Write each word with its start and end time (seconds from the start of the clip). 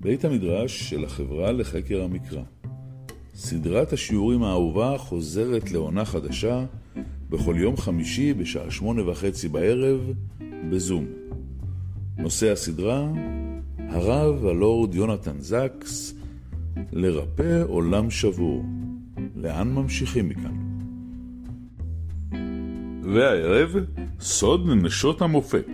בית 0.00 0.24
המדרש 0.24 0.90
של 0.90 1.04
החברה 1.04 1.52
לחקר 1.52 2.02
המקרא. 2.02 2.42
סדרת 3.34 3.92
השיעורים 3.92 4.42
האהובה 4.42 4.98
חוזרת 4.98 5.70
לעונה 5.70 6.04
חדשה 6.04 6.64
בכל 7.30 7.54
יום 7.58 7.76
חמישי 7.76 8.34
בשעה 8.34 8.70
שמונה 8.70 9.10
וחצי 9.10 9.48
בערב 9.48 10.00
בזום. 10.70 11.06
נושא 12.18 12.52
הסדרה, 12.52 13.08
הרב 13.78 14.46
הלורד 14.46 14.94
יונתן 14.94 15.40
זקס, 15.40 16.14
לרפא 16.92 17.62
עולם 17.68 18.10
שבור. 18.10 18.64
לאן 19.36 19.72
ממשיכים 19.72 20.28
מכאן? 20.28 20.54
והערב, 23.14 23.76
סוד 24.20 24.66
נשות 24.66 25.22
המופת, 25.22 25.68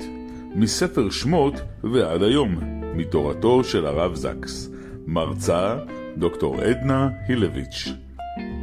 מספר 0.54 1.10
שמות 1.10 1.54
ועד 1.92 2.22
היום, 2.22 2.73
מתורתו 2.96 3.64
של 3.64 3.86
הרב 3.86 4.14
זקס. 4.14 4.70
מרצה, 5.06 5.78
דוקטור 6.16 6.60
עדנה 6.60 7.08
הילביץ'. 7.28 7.84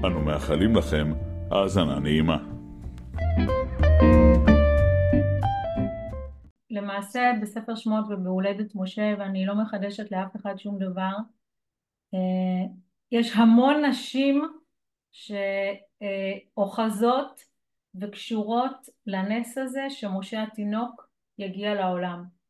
אנו 0.05 0.21
מאחלים 0.21 0.75
לכם 0.75 1.11
האזנה 1.51 1.99
נעימה. 1.99 2.37
למעשה 6.69 7.31
בספר 7.41 7.75
שמות 7.75 8.05
ובהולדת 8.09 8.75
משה, 8.75 9.15
ואני 9.19 9.45
לא 9.45 9.55
מחדשת 9.55 10.11
לאף 10.11 10.35
אחד 10.35 10.57
שום 10.57 10.79
דבר, 10.79 11.13
אה, 12.13 12.65
יש 13.11 13.35
המון 13.35 13.85
נשים 13.85 14.41
שאוחזות 16.01 17.41
וקשורות 17.95 18.89
לנס 19.07 19.57
הזה 19.57 19.89
שמשה 19.89 20.43
התינוק 20.43 21.09
יגיע 21.37 21.73
לעולם. 21.73 22.40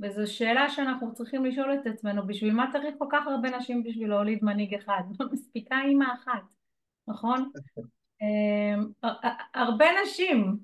וזו 0.00 0.34
שאלה 0.34 0.68
שאנחנו 0.68 1.14
צריכים 1.14 1.44
לשאול 1.44 1.74
את 1.74 1.86
עצמנו, 1.86 2.26
בשביל 2.26 2.52
מה 2.52 2.72
צריך 2.72 2.94
כל 2.98 3.06
כך 3.10 3.26
הרבה 3.26 3.56
נשים 3.58 3.82
בשביל 3.82 4.08
להוליד 4.08 4.38
מנהיג 4.44 4.74
אחד? 4.74 5.02
מספיקה 5.32 5.80
אימא 5.84 6.04
אחת, 6.14 6.54
נכון? 7.08 7.50
אה, 8.22 9.08
הרבה 9.54 9.86
נשים, 10.02 10.58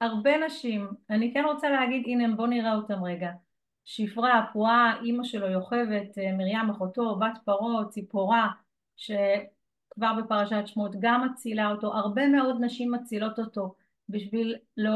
הרבה 0.00 0.46
נשים. 0.46 0.88
אני 1.10 1.32
כן 1.34 1.44
רוצה 1.44 1.70
להגיד, 1.70 2.02
הנה 2.06 2.36
בואו 2.36 2.46
נראה 2.46 2.74
אותם 2.74 3.04
רגע. 3.04 3.30
שפרה, 3.84 4.46
פרועה, 4.52 5.00
אימא 5.02 5.24
שלו 5.24 5.46
יוכבת, 5.46 6.18
אה, 6.18 6.32
מרים 6.32 6.70
אחותו, 6.70 7.16
בת 7.18 7.38
פרעה, 7.44 7.84
ציפורה, 7.88 8.48
שכבר 8.96 10.12
בפרשת 10.22 10.66
שמות 10.66 10.92
גם 11.00 11.28
מצילה 11.30 11.70
אותו, 11.70 11.94
הרבה 11.94 12.28
מאוד 12.28 12.56
נשים 12.60 12.92
מצילות 12.92 13.38
אותו 13.38 13.74
בשביל 14.08 14.56
לא, 14.76 14.90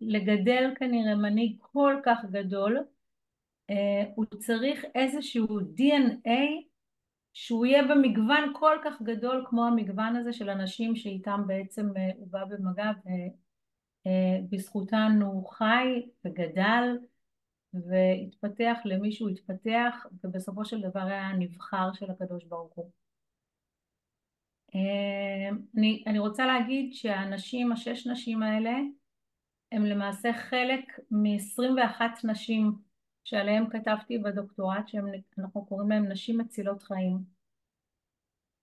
לגדל 0.00 0.70
כנראה 0.76 1.14
מנהיג 1.14 1.56
כל 1.60 1.96
כך 2.04 2.24
גדול, 2.30 2.78
הוא 4.14 4.24
צריך 4.24 4.84
איזשהו 4.94 5.46
DNA 5.60 6.62
שהוא 7.32 7.66
יהיה 7.66 7.82
במגוון 7.82 8.52
כל 8.54 8.76
כך 8.84 9.02
גדול 9.02 9.44
כמו 9.48 9.66
המגוון 9.66 10.16
הזה 10.16 10.32
של 10.32 10.50
אנשים 10.50 10.96
שאיתם 10.96 11.46
בעצם 11.46 11.96
אה, 11.96 12.10
הוא 12.16 12.28
בא 12.30 12.44
במגע 12.44 12.90
ובזכותן 14.06 15.18
הוא 15.22 15.48
חי 15.48 16.02
וגדל 16.24 16.98
והתפתח 17.74 18.78
למי 18.84 19.12
שהוא 19.12 19.30
התפתח 19.30 20.06
ובסופו 20.24 20.64
של 20.64 20.80
דבר 20.80 21.00
היה 21.00 21.26
הנבחר 21.26 21.92
של 21.92 22.10
הקדוש 22.10 22.44
ברוך 22.44 22.74
הוא. 22.74 22.90
אה, 24.74 25.56
אני, 25.76 26.04
אני 26.06 26.18
רוצה 26.18 26.46
להגיד 26.46 26.94
שהנשים, 26.94 27.72
השש 27.72 28.06
נשים 28.06 28.42
האלה 28.42 28.74
הם 29.72 29.84
למעשה 29.84 30.32
חלק 30.32 31.00
מ-21 31.10 32.00
נשים 32.24 32.72
שעליהם 33.24 33.70
כתבתי 33.70 34.18
בדוקטורט 34.18 34.88
שאנחנו 34.88 35.66
קוראים 35.66 35.90
להם 35.90 36.08
נשים 36.08 36.38
מצילות 36.38 36.82
חיים. 36.82 37.18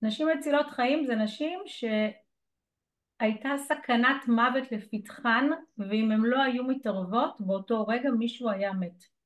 נשים 0.01 0.27
מצילות 0.37 0.69
חיים 0.69 1.05
זה 1.05 1.15
נשים 1.15 1.59
שהייתה 1.65 3.49
סכנת 3.57 4.27
מוות 4.27 4.71
לפתחן 4.71 5.49
ואם 5.77 6.11
הן 6.11 6.21
לא 6.21 6.41
היו 6.41 6.63
מתערבות 6.63 7.41
באותו 7.41 7.87
רגע 7.87 8.11
מישהו 8.11 8.49
היה 8.49 8.73
מת. 8.73 9.03
Okay, 9.03 9.19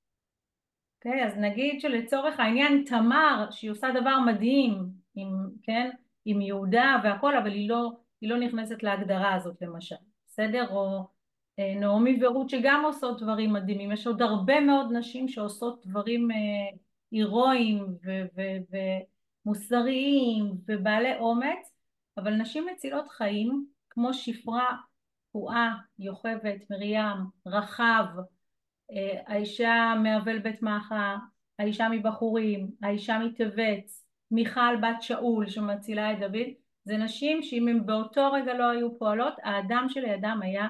אוקיי? 1.06 1.26
אז 1.26 1.38
נגיד 1.38 1.82
שלצורך 1.82 2.40
העניין 2.40 2.84
תמר 2.86 3.48
שהיא 3.52 3.72
עושה 3.72 3.88
דבר 4.02 4.20
מדהים 4.20 4.90
עם, 5.16 5.50
כן, 5.64 5.90
עם 6.26 6.42
יהודה 6.42 6.96
והכל 7.04 7.38
אבל 7.38 7.52
היא 7.52 7.70
לא, 7.70 7.92
היא 8.22 8.30
לא 8.30 8.40
נכנסת 8.40 8.84
להגדרה 8.84 9.34
הזאת 9.34 9.62
למשל, 9.62 9.96
בסדר? 10.28 10.68
או 10.70 11.08
נעמי 11.58 12.24
ורות 12.24 12.50
שגם 12.50 12.84
עושות 12.86 13.22
דברים 13.22 13.54
מדהימים, 13.54 13.92
יש 13.92 14.08
עוד 14.08 14.22
הרבה 14.22 14.60
מאוד 14.60 14.92
נשים 14.92 15.28
שעושות 15.28 15.86
דברים 15.86 16.32
אה, 16.32 16.38
הירואיים 17.12 17.86
ומוסריים 19.46 20.52
ובעלי 20.68 21.18
אומץ, 21.18 21.72
אבל 22.18 22.34
נשים 22.34 22.66
מצילות 22.74 23.10
חיים 23.10 23.66
כמו 23.90 24.14
שפרה, 24.14 24.78
פועה, 25.32 25.78
יוכבת, 26.00 26.70
מרים, 26.70 27.18
רחב, 27.46 28.06
אה, 28.92 29.22
האישה 29.28 29.94
מאבל 30.04 30.40
בית 30.40 30.62
מאחה, 30.62 31.18
האישה 31.60 31.88
מבחורים, 31.92 32.72
האישה 32.82 33.20
מטבת, 33.20 33.92
מיכל 34.32 34.76
בת 34.82 35.02
שאול 35.02 35.50
שמצילה 35.50 36.14
את 36.14 36.20
דוד, 36.20 36.48
זה 36.86 36.98
נשים 36.98 37.44
שאם 37.44 37.68
הם 37.68 37.86
באותו 37.86 38.32
רגע 38.32 38.54
לא 38.54 38.70
היו 38.70 39.00
פועלות, 39.00 39.34
האדם 39.44 39.86
שלידם 39.90 40.40
היה 40.42 40.64
אה, 40.64 40.70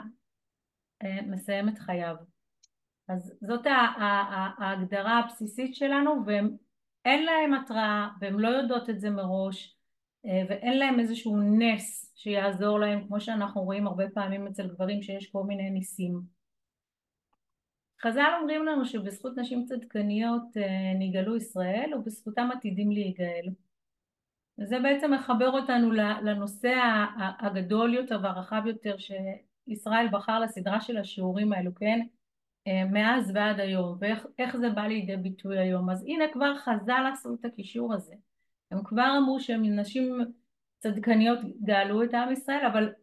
מסיים 1.27 1.69
את 1.69 1.79
חייו. 1.79 2.15
אז 3.09 3.33
זאת 3.41 3.67
ההגדרה 4.57 5.19
הבסיסית 5.19 5.75
שלנו 5.75 6.23
ואין 6.25 7.25
להם 7.25 7.53
התראה 7.53 8.07
והן 8.21 8.33
לא 8.33 8.47
יודעות 8.47 8.89
את 8.89 8.99
זה 8.99 9.09
מראש 9.09 9.77
אה, 10.25 10.41
ואין 10.49 10.77
להם 10.77 10.99
איזשהו 10.99 11.37
נס 11.37 12.13
שיעזור 12.15 12.79
להם 12.79 13.07
כמו 13.07 13.21
שאנחנו 13.21 13.61
רואים 13.61 13.87
הרבה 13.87 14.09
פעמים 14.13 14.47
אצל 14.47 14.67
גברים 14.67 15.01
שיש 15.01 15.31
כל 15.31 15.43
מיני 15.43 15.69
ניסים. 15.69 16.21
חז"ל 18.01 18.33
אומרים 18.39 18.65
לנו 18.65 18.85
שבזכות 18.85 19.37
נשים 19.37 19.65
צדקניות 19.65 20.57
אה, 20.57 20.93
נגאלו 20.99 21.35
ישראל 21.35 21.91
ובזכותם 21.95 22.49
עתידים 22.57 22.91
להיגאל. 22.91 23.49
וזה 24.59 24.79
בעצם 24.79 25.13
מחבר 25.13 25.49
אותנו 25.49 25.91
לנושא 25.91 26.73
הגדול 27.39 27.93
יותר 27.93 28.19
והרחב 28.23 28.63
יותר 28.65 28.97
ישראל 29.67 30.07
בחר 30.11 30.39
לסדרה 30.39 30.81
של 30.81 30.97
השיעורים 30.97 31.53
האלו, 31.53 31.75
כן? 31.75 31.99
אה, 32.67 32.85
מאז 32.85 33.31
ועד 33.35 33.59
היום, 33.59 33.97
ואיך 33.99 34.57
זה 34.57 34.69
בא 34.69 34.81
לידי 34.81 35.17
ביטוי 35.17 35.59
היום. 35.59 35.89
אז 35.89 36.03
הנה 36.03 36.25
כבר 36.33 36.55
חז"ל 36.57 37.09
עשו 37.13 37.33
את 37.33 37.45
הקישור 37.45 37.93
הזה. 37.93 38.15
הם 38.71 38.83
כבר 38.83 39.17
אמרו 39.17 39.39
שהם 39.39 39.79
נשים 39.79 40.19
צדקניות 40.79 41.39
גאלו 41.63 42.03
את 42.03 42.13
עם 42.13 42.31
ישראל, 42.31 42.65
אבל 42.65 42.93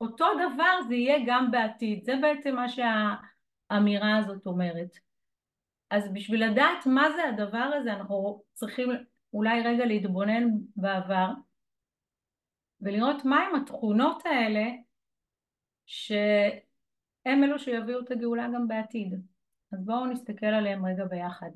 אותו 0.00 0.26
דבר 0.34 0.82
זה 0.88 0.94
יהיה 0.94 1.18
גם 1.26 1.50
בעתיד. 1.50 2.04
זה 2.04 2.12
בעצם 2.22 2.54
מה 2.54 2.66
שהאמירה 2.68 4.16
הזאת 4.18 4.46
אומרת. 4.46 4.98
אז 5.90 6.12
בשביל 6.12 6.50
לדעת 6.50 6.86
מה 6.86 7.06
זה 7.16 7.24
הדבר 7.28 7.70
הזה, 7.80 7.92
אנחנו 7.92 8.42
צריכים 8.52 8.90
אולי 9.32 9.60
רגע 9.60 9.84
להתבונן 9.84 10.44
בעבר 10.76 11.28
ולראות 12.80 13.24
מהם 13.24 13.54
התכונות 13.54 14.26
האלה 14.26 14.64
שהם 15.86 17.44
אלו 17.44 17.58
שיביאו 17.58 18.00
את 18.00 18.10
הגאולה 18.10 18.48
גם 18.54 18.68
בעתיד. 18.68 19.14
אז 19.72 19.84
בואו 19.84 20.06
נסתכל 20.06 20.46
עליהם 20.46 20.86
רגע 20.86 21.04
ביחד. 21.04 21.50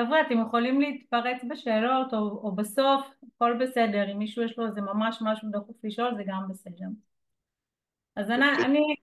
חבר'ה, 0.00 0.20
אתם 0.26 0.40
יכולים 0.46 0.80
להתפרץ 0.80 1.42
בשאלות 1.50 2.14
או, 2.14 2.18
או 2.18 2.54
בסוף, 2.54 3.06
הכל 3.36 3.58
בסדר, 3.60 4.12
אם 4.12 4.18
מישהו 4.18 4.42
יש 4.42 4.58
לו 4.58 4.66
איזה 4.66 4.80
ממש 4.80 5.18
משהו 5.20 5.48
דחוף 5.50 5.76
לשאול 5.84 6.14
זה 6.16 6.22
גם 6.26 6.48
בסדר. 6.50 6.86
אז 8.16 8.30
אני... 8.30 8.50
אוקיי. 8.50 8.64
אני... 8.64 8.94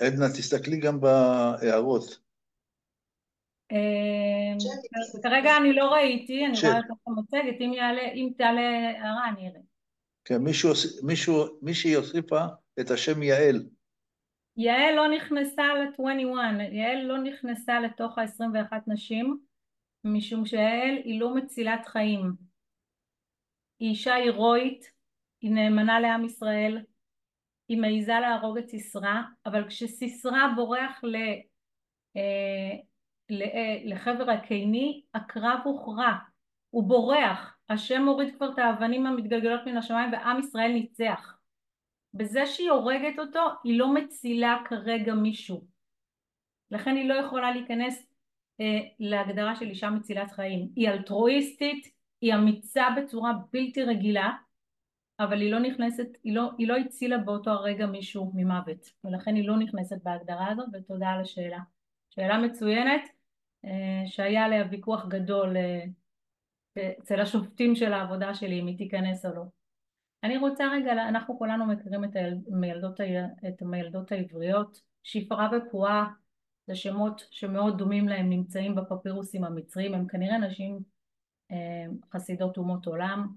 עדנה, 0.00 0.28
תסתכלי 0.28 0.80
גם 0.80 1.00
בהערות. 1.00 2.18
אה, 3.72 4.56
כרגע 5.22 5.56
אני 5.60 5.72
לא 5.72 5.92
ראיתי, 5.92 6.46
אני 6.46 6.58
רואה 6.62 6.78
את 6.78 6.84
המצגת, 7.06 7.60
אם 8.14 8.30
תעלה 8.36 8.60
הערה 8.60 9.28
אני 9.28 9.48
אראה. 9.48 9.60
כן, 10.24 10.38
מישהו, 11.02 11.44
מישהי 11.62 11.94
הוסיפה 11.94 12.44
את 12.80 12.90
השם 12.90 13.22
יעל. 13.22 13.62
יעל 14.56 14.94
לא 14.94 15.08
נכנסה 15.08 15.62
ל-21, 15.74 16.62
יעל 16.72 17.02
לא 17.02 17.18
נכנסה 17.18 17.80
לתוך 17.80 18.18
ה-21 18.18 18.72
נשים, 18.86 19.38
משום 20.04 20.46
שיעל 20.46 20.96
היא 21.04 21.20
לא 21.20 21.34
מצילת 21.34 21.86
חיים. 21.86 22.32
היא 23.78 23.90
אישה 23.90 24.14
הירואית, 24.14 24.90
היא 25.40 25.50
נאמנה 25.50 26.00
לעם 26.00 26.24
ישראל, 26.24 26.78
היא 27.68 27.78
מעיזה 27.78 28.12
להרוג 28.20 28.58
את 28.58 28.68
סיסרא, 28.68 29.14
אבל 29.46 29.68
כשסיסרא 29.68 30.46
בורח 30.56 31.04
ל, 31.04 31.16
אה, 32.16 32.76
ל, 33.30 33.42
אה, 33.42 33.76
לחבר 33.84 34.30
הקיני, 34.30 35.02
הקרב 35.14 35.58
הוכרע, 35.64 36.12
הוא 36.70 36.88
בורח, 36.88 37.56
השם 37.68 38.02
מוריד 38.02 38.36
כבר 38.36 38.52
את 38.52 38.58
האבנים 38.58 39.06
המתגלגלות 39.06 39.60
מן 39.66 39.76
השמיים 39.76 40.12
ועם 40.12 40.38
ישראל 40.38 40.72
ניצח. 40.72 41.39
בזה 42.14 42.46
שהיא 42.46 42.70
הורגת 42.70 43.18
אותו 43.18 43.40
היא 43.64 43.78
לא 43.78 43.94
מצילה 43.94 44.58
כרגע 44.68 45.14
מישהו 45.14 45.64
לכן 46.70 46.96
היא 46.96 47.08
לא 47.08 47.14
יכולה 47.14 47.50
להיכנס 47.50 48.06
אה, 48.60 48.80
להגדרה 48.98 49.56
של 49.56 49.66
אישה 49.66 49.90
מצילת 49.90 50.32
חיים. 50.32 50.68
היא 50.76 50.88
אלטרואיסטית, 50.88 51.94
היא 52.20 52.34
אמיצה 52.34 52.84
בצורה 52.96 53.32
בלתי 53.52 53.82
רגילה, 53.82 54.30
אבל 55.20 55.40
היא 55.40 55.52
לא 55.52 55.58
נכנסת, 55.58 56.06
היא 56.24 56.34
לא, 56.34 56.50
היא 56.58 56.68
לא 56.68 56.76
הצילה 56.76 57.18
באותו 57.18 57.50
הרגע 57.50 57.86
מישהו 57.86 58.32
ממוות, 58.34 58.90
ולכן 59.04 59.34
היא 59.34 59.48
לא 59.48 59.58
נכנסת 59.58 60.02
בהגדרה 60.02 60.48
הזאת, 60.52 60.66
ותודה 60.72 61.08
על 61.08 61.20
השאלה. 61.20 61.58
שאלה 62.10 62.38
מצוינת, 62.38 63.02
אה, 63.64 64.02
שהיה 64.06 64.44
עליה 64.44 64.64
ויכוח 64.70 65.06
גדול 65.08 65.56
אה, 65.56 66.92
אצל 66.98 67.20
השופטים 67.20 67.74
של 67.74 67.92
העבודה 67.92 68.34
שלי, 68.34 68.60
אם 68.60 68.66
היא 68.66 68.78
תיכנס 68.78 69.26
או 69.26 69.34
לא. 69.34 69.59
אני 70.22 70.36
רוצה 70.36 70.68
רגע, 70.72 70.92
אנחנו 70.92 71.38
כולנו 71.38 71.66
מכירים 71.66 72.04
את 72.04 72.10
המילדות, 72.52 73.00
את 73.48 73.62
המילדות 73.62 74.12
העבריות, 74.12 74.80
שפרה 75.02 75.48
ופועה 75.56 76.10
זה 76.66 76.74
שמות 76.74 77.26
שמאוד 77.30 77.78
דומים 77.78 78.08
להם 78.08 78.30
נמצאים 78.30 78.74
בפפירוסים 78.74 79.44
המצריים, 79.44 79.94
הם 79.94 80.08
כנראה 80.08 80.38
נשים 80.38 80.78
אה, 81.50 81.86
חסידות 82.12 82.56
אומות 82.56 82.86
עולם 82.86 83.28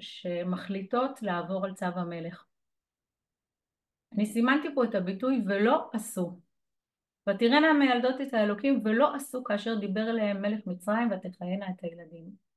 שמחליטות 0.00 1.22
לעבור 1.22 1.64
על 1.64 1.74
צו 1.74 1.86
המלך. 1.86 2.44
אני 4.12 4.26
סימנתי 4.26 4.68
פה 4.74 4.84
את 4.84 4.94
הביטוי 4.94 5.42
ולא 5.46 5.90
עשו. 5.92 6.40
ותראינה 7.28 7.72
מילדות 7.72 8.20
את 8.20 8.34
האלוקים 8.34 8.80
ולא 8.84 9.14
עשו 9.14 9.44
כאשר 9.44 9.74
דיבר 9.74 10.10
אליהם 10.10 10.42
מלך 10.42 10.66
מצרים 10.66 11.10
ותחיינה 11.10 11.66
את 11.70 11.84
הילדים. 11.84 12.47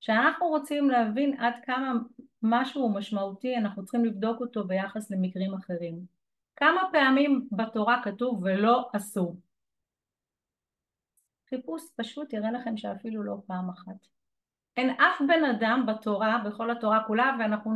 כשאנחנו 0.00 0.46
רוצים 0.46 0.90
להבין 0.90 1.40
עד 1.40 1.54
כמה 1.66 1.92
משהו 2.42 2.82
הוא 2.82 2.94
משמעותי 2.94 3.56
אנחנו 3.56 3.84
צריכים 3.84 4.04
לבדוק 4.04 4.40
אותו 4.40 4.64
ביחס 4.64 5.10
למקרים 5.10 5.54
אחרים. 5.54 6.06
כמה 6.56 6.80
פעמים 6.92 7.48
בתורה 7.52 8.00
כתוב 8.04 8.42
ולא 8.42 8.88
עשו? 8.92 9.36
חיפוש 11.50 11.82
פשוט 11.96 12.32
יראה 12.32 12.50
לכם 12.50 12.76
שאפילו 12.76 13.22
לא 13.22 13.36
פעם 13.46 13.70
אחת. 13.70 14.06
אין 14.76 14.90
אף 14.90 15.20
בן 15.28 15.44
אדם 15.44 15.86
בתורה, 15.86 16.42
בכל 16.46 16.70
התורה 16.70 17.04
כולה, 17.06 17.36
ואנחנו 17.38 17.74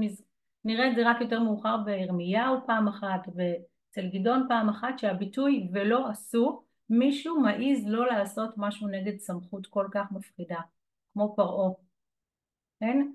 נראה 0.65 0.91
את 0.91 0.97
זה 0.97 1.11
רק 1.11 1.21
יותר 1.21 1.41
מאוחר 1.41 1.77
בירמיהו 1.77 2.57
פעם 2.67 2.89
אחת 2.89 3.29
ואצל 3.35 4.09
גדעון 4.13 4.47
פעם 4.49 4.69
אחת, 4.69 4.99
שהביטוי 4.99 5.69
ולא 5.73 6.09
עשו, 6.09 6.63
מישהו 6.91 7.41
מעז 7.41 7.87
לא 7.87 8.07
לעשות 8.07 8.51
משהו 8.57 8.89
נגד 8.89 9.19
סמכות 9.19 9.67
כל 9.67 9.89
כך 9.93 10.13
מפחידה, 10.13 10.61
כמו 11.13 11.35
פרעה. 11.37 11.71
כן? 12.85 13.07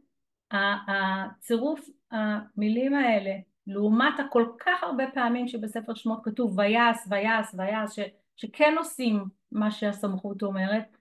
הצירוף 0.87 1.89
המילים 2.11 2.95
האלה 2.95 3.35
לעומת 3.67 4.19
הכל 4.19 4.45
כך 4.59 4.83
הרבה 4.83 5.03
פעמים 5.13 5.47
שבספר 5.47 5.93
שמות 5.93 6.19
כתוב 6.23 6.59
ויעש 6.59 6.97
ויעש 7.09 7.53
ויעש 7.57 7.99
שכן 8.35 8.73
עושים 8.77 9.23
מה 9.51 9.71
שהסמכות 9.71 10.43
אומרת 10.43 10.97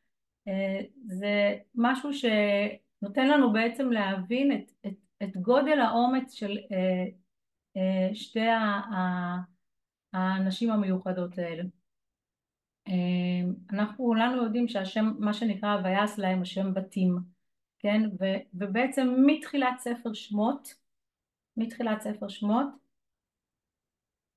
אה, 0.49 0.81
זה 1.06 1.59
משהו 1.75 2.11
שנותן 2.12 3.29
לנו 3.29 3.53
בעצם 3.53 3.91
להבין 3.91 4.53
את, 4.53 4.73
את, 4.87 4.94
את 5.23 5.37
גודל 5.37 5.81
האומץ 5.81 6.32
של 6.32 6.59
אה, 6.73 7.05
אה, 7.76 8.15
שתי 8.15 8.47
הנשים 10.12 10.70
המיוחדות 10.70 11.38
האלה. 11.38 11.62
אנחנו 13.73 14.05
כולנו 14.05 14.43
יודעים 14.44 14.69
שהשם, 14.69 15.12
מה 15.19 15.35
שנקרא 15.35 15.81
ויעש 15.85 16.19
להם 16.19 16.43
השם 16.43 16.75
בתים, 16.75 17.19
כן? 17.78 18.02
ו, 18.20 18.25
ובעצם 18.54 19.14
מתחילת 19.26 19.78
ספר 19.78 20.12
שמות, 20.12 20.75
מתחילת 21.56 22.00
ספר 22.00 22.28
שמות, 22.28 22.66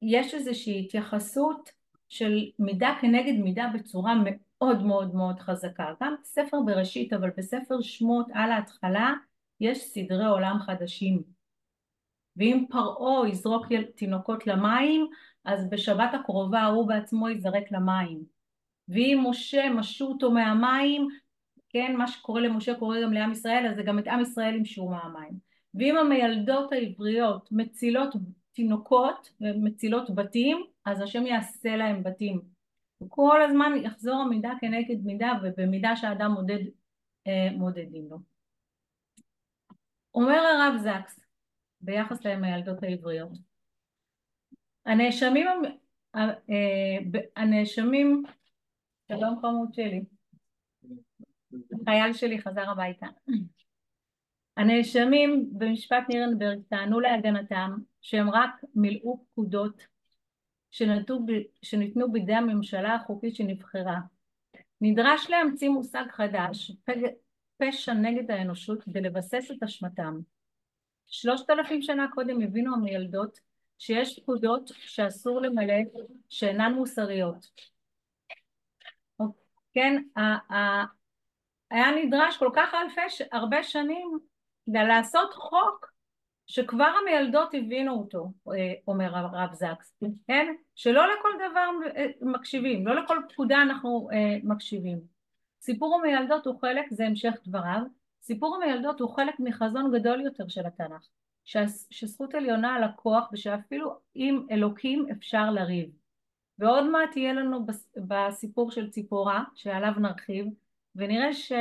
יש 0.02 0.34
איזושהי 0.34 0.80
התייחסות 0.80 1.70
של 2.10 2.50
מידה 2.60 2.98
כנגד 3.02 3.34
מידה 3.44 3.68
בצורה 3.74 4.14
מאוד 4.24 4.84
מאוד 4.84 5.16
מאוד 5.16 5.40
חזקה. 5.40 5.94
גם 6.04 6.16
בספר 6.22 6.58
בראשית 6.66 7.14
אבל 7.14 7.30
בספר 7.38 7.82
שמות 7.82 8.26
על 8.34 8.52
ההתחלה 8.52 9.14
יש 9.60 9.84
סדרי 9.84 10.26
עולם 10.26 10.60
חדשים. 10.60 11.24
ואם 12.36 12.66
פרעה 12.70 13.30
יזרוק 13.30 13.66
תינוקות 13.96 14.48
למים 14.48 15.08
אז 15.46 15.70
בשבת 15.70 16.10
הקרובה 16.14 16.66
הוא 16.66 16.88
בעצמו 16.88 17.30
ייזרק 17.30 17.72
למים. 17.72 18.24
ואם 18.90 19.24
משה 19.30 19.70
משו 19.70 20.08
אותו 20.08 20.32
מהמים, 20.32 21.08
כן, 21.74 21.96
מה 21.98 22.08
שקורה 22.08 22.42
למשה 22.42 22.76
קורה 22.76 23.02
גם 23.04 23.14
לעם 23.14 23.32
ישראל, 23.32 23.68
אז 23.70 23.76
זה 23.76 23.84
גם 23.84 24.00
את 24.00 24.08
עם 24.08 24.22
ישראל 24.22 24.56
ימשו 24.56 24.90
מהמים. 24.90 25.40
ואם 25.74 25.98
המיילדות 25.98 26.72
העבריות 26.72 27.52
מצילות 27.52 28.16
תינוקות 28.54 29.30
ומצילות 29.42 30.16
בתים, 30.16 30.64
אז 30.86 31.02
השם 31.02 31.26
יעשה 31.26 31.76
להם 31.76 32.04
בתים. 32.04 32.42
כל 33.08 33.42
הזמן 33.42 33.72
יחזור 33.84 34.16
המידה 34.16 34.52
כנגד 34.62 35.06
מידה 35.06 35.32
ובמידה 35.44 35.96
שהאדם 35.96 36.32
מודד 36.32 36.60
אה, 37.28 37.48
מודדים 37.52 38.08
לו. 38.10 38.18
אומר 40.14 40.40
הרב 40.40 40.78
זקס 40.78 41.20
ביחס 41.82 42.26
לילדות 42.26 42.84
העבריות 42.84 43.32
הנאשמים 44.86 45.48
אה, 46.16 46.32
הנאשמים 47.36 48.24
שלום 49.08 49.40
חמוד 49.42 49.74
שלי 49.74 50.02
החייל 51.82 52.14
שלי 52.14 52.42
חזר 52.42 52.70
הביתה 52.70 53.08
הנאשמים 54.58 55.50
במשפט 55.52 56.04
נירנברג 56.10 56.60
טענו 56.70 57.00
להגנתם 57.00 57.72
שהם 58.02 58.30
רק 58.30 58.50
מילאו 58.76 59.26
פקודות 59.32 59.86
שנתנו, 60.72 61.26
שניתנו 61.62 62.12
בידי 62.12 62.34
הממשלה 62.34 62.96
החוקית 62.96 63.36
שנבחרה. 63.36 64.00
נדרש 64.82 65.30
להמציא 65.30 65.70
מושג 65.70 66.04
חדש, 66.12 66.72
פשע 67.58 67.94
נגד 67.94 68.32
האנושות, 68.32 68.84
כדי 68.84 69.02
לבסס 69.02 69.52
את 69.52 69.64
אשמתם. 69.64 70.20
שלושת 71.08 71.50
אלפים 71.50 71.82
שנה 71.82 72.08
קודם 72.14 72.42
הבינו 72.42 72.76
המילדות 72.76 73.40
שיש 73.80 74.20
פקודות 74.20 74.72
שאסור 74.76 75.42
למלא 75.42 75.74
שאינן 76.30 76.74
מוסריות. 76.74 77.46
כן, 79.74 80.04
היה 81.72 81.92
נדרש 81.92 82.38
כל 82.38 82.50
כך 82.56 82.74
אלפי, 82.74 83.26
הרבה 83.32 83.64
שנים 83.64 84.20
לעשות 84.68 85.34
חוק 85.34 85.92
שכבר 86.48 86.92
המילדות 87.02 87.50
הבינו 87.54 87.94
אותו, 87.94 88.32
אה, 88.48 88.74
אומר 88.88 89.16
הרב 89.16 89.54
זקס, 89.54 89.96
כן? 90.28 90.54
שלא 90.76 91.06
לכל 91.08 91.30
דבר 91.36 91.70
אה, 91.96 92.06
מקשיבים, 92.22 92.88
לא 92.88 92.96
לכל 93.04 93.18
פקודה 93.30 93.62
אנחנו 93.62 94.10
אה, 94.14 94.38
מקשיבים. 94.44 95.00
סיפור 95.62 95.96
המילדות 95.96 96.46
הוא 96.46 96.62
חלק, 96.62 96.86
זה 96.92 97.06
המשך 97.06 97.34
דבריו, 97.48 97.82
סיפור 98.22 98.56
המילדות 98.56 99.00
הוא 99.00 99.16
חלק 99.16 99.36
מחזון 99.40 99.92
גדול 100.00 100.22
יותר 100.22 100.48
של 100.48 100.66
התנ"ך, 100.66 101.08
שזכות 101.90 102.36
עליונה 102.36 102.76
על 102.76 102.84
הכוח 102.84 103.30
ושאפילו 103.34 104.00
עם 104.16 104.46
אלוקים 104.52 105.06
אפשר 105.12 105.50
לריב. 105.52 105.90
ועוד 106.60 106.84
מעט 106.90 107.18
יהיה 107.18 107.34
לנו 107.34 107.66
בסיפור 108.08 108.72
של 108.72 108.90
ציפורה, 108.90 109.44
שעליו 109.56 109.92
נרחיב, 110.00 110.46
ונראה 110.96 111.34
ש... 111.34 111.52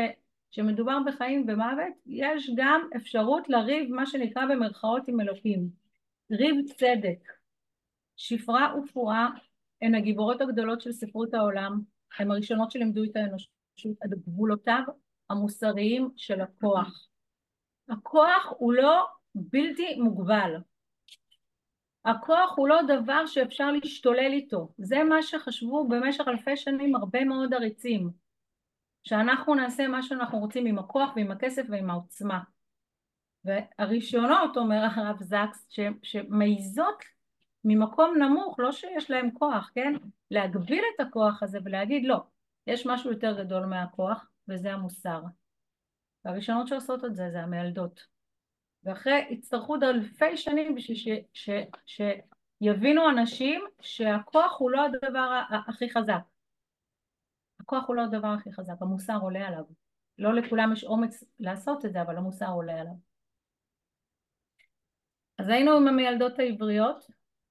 שמדובר 0.50 0.98
בחיים 1.06 1.44
ומוות, 1.48 1.94
יש 2.06 2.50
גם 2.56 2.88
אפשרות 2.96 3.48
לריב 3.48 3.90
מה 3.92 4.06
שנקרא 4.06 4.46
במרכאות 4.46 5.08
עם 5.08 5.20
אלוקים. 5.20 5.68
ריב 6.30 6.56
צדק. 6.66 7.32
שפרה 8.16 8.74
ופועה 8.78 9.28
הן 9.82 9.94
הגיבורות 9.94 10.40
הגדולות 10.40 10.80
של 10.80 10.92
ספרות 10.92 11.34
העולם, 11.34 11.80
הן 12.18 12.30
הראשונות 12.30 12.70
שלימדו 12.70 13.04
את 13.04 13.16
האנושות 13.16 13.50
על 14.02 14.10
גבולותיו 14.26 14.82
המוסריים 15.30 16.10
של 16.16 16.40
הכוח. 16.40 17.08
הכוח 17.88 18.52
הוא 18.58 18.72
לא 18.72 19.06
בלתי 19.34 19.94
מוגבל. 19.94 20.54
הכוח 22.04 22.54
הוא 22.56 22.68
לא 22.68 22.80
דבר 22.88 23.26
שאפשר 23.26 23.70
להשתולל 23.70 24.32
איתו. 24.32 24.68
זה 24.78 25.04
מה 25.04 25.22
שחשבו 25.22 25.88
במשך 25.88 26.28
אלפי 26.28 26.56
שנים 26.56 26.94
הרבה 26.94 27.24
מאוד 27.24 27.54
עריצים. 27.54 28.10
שאנחנו 29.04 29.54
נעשה 29.54 29.88
מה 29.88 30.02
שאנחנו 30.02 30.38
רוצים 30.38 30.66
עם 30.66 30.78
הכוח 30.78 31.10
ועם 31.16 31.30
הכסף 31.30 31.62
ועם 31.68 31.90
העוצמה. 31.90 32.40
והראשונות, 33.44 34.56
אומר 34.56 34.86
הרב 34.94 35.22
זקס, 35.22 35.68
שמעיזות 36.02 37.04
ממקום 37.64 38.14
נמוך, 38.18 38.58
לא 38.58 38.72
שיש 38.72 39.10
להם 39.10 39.30
כוח, 39.30 39.70
כן? 39.74 39.92
להגביל 40.30 40.84
את 40.94 41.00
הכוח 41.00 41.42
הזה 41.42 41.58
ולהגיד 41.64 42.04
לא, 42.04 42.22
יש 42.66 42.86
משהו 42.86 43.10
יותר 43.10 43.42
גדול 43.42 43.66
מהכוח 43.66 44.26
וזה 44.48 44.72
המוסר. 44.72 45.22
והראשונות 46.24 46.68
שעושות 46.68 47.04
את 47.04 47.16
זה 47.16 47.30
זה 47.30 47.40
המילדות. 47.40 48.06
ואחרי, 48.84 49.26
יצטרכו 49.30 49.72
עוד 49.72 49.84
אלפי 49.84 50.36
שנים 50.36 50.74
בשביל 50.74 50.96
ש, 50.96 51.08
ש, 51.32 51.50
ש, 51.86 52.00
שיבינו 52.60 53.10
אנשים 53.10 53.64
שהכוח 53.80 54.56
הוא 54.58 54.70
לא 54.70 54.84
הדבר 54.84 55.42
הכי 55.68 55.90
חזק. 55.90 56.29
הכוח 57.70 57.88
הוא 57.88 57.96
לא 57.96 58.02
הדבר 58.02 58.28
הכי 58.28 58.52
חזק, 58.52 58.74
המוסר 58.80 59.18
עולה 59.22 59.48
עליו. 59.48 59.64
לא 60.18 60.34
לכולם 60.34 60.72
יש 60.72 60.84
אומץ 60.84 61.24
לעשות 61.38 61.84
את 61.84 61.92
זה, 61.92 62.02
אבל 62.02 62.16
המוסר 62.16 62.50
עולה 62.50 62.80
עליו. 62.80 62.92
אז 65.38 65.48
היינו 65.48 65.72
עם 65.72 65.88
המילדות 65.88 66.38
העבריות, 66.38 67.06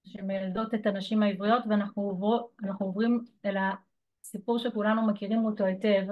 שמילדות 0.06 0.74
את 0.74 0.86
הנשים 0.86 1.24
העבריות, 1.24 1.64
ואנחנו 1.70 2.02
עובר, 2.02 2.42
עוברים 2.80 3.26
אל 3.46 3.58
סיפור 4.24 4.60
שכולנו 4.60 5.08
מכירים 5.08 5.46
אותו 5.46 5.66
היטב, 5.66 6.08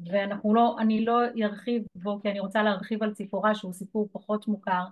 ואנחנו 0.00 0.54
לא, 0.54 0.76
אני 0.78 1.04
לא 1.04 1.20
ארחיב 1.42 1.84
בו 1.94 2.20
כי 2.22 2.30
אני 2.30 2.40
רוצה 2.40 2.62
להרחיב 2.62 3.02
על 3.02 3.14
סיפורה 3.14 3.54
שהוא 3.54 3.72
סיפור 3.72 4.08
פחות 4.12 4.48
מוכר. 4.48 4.84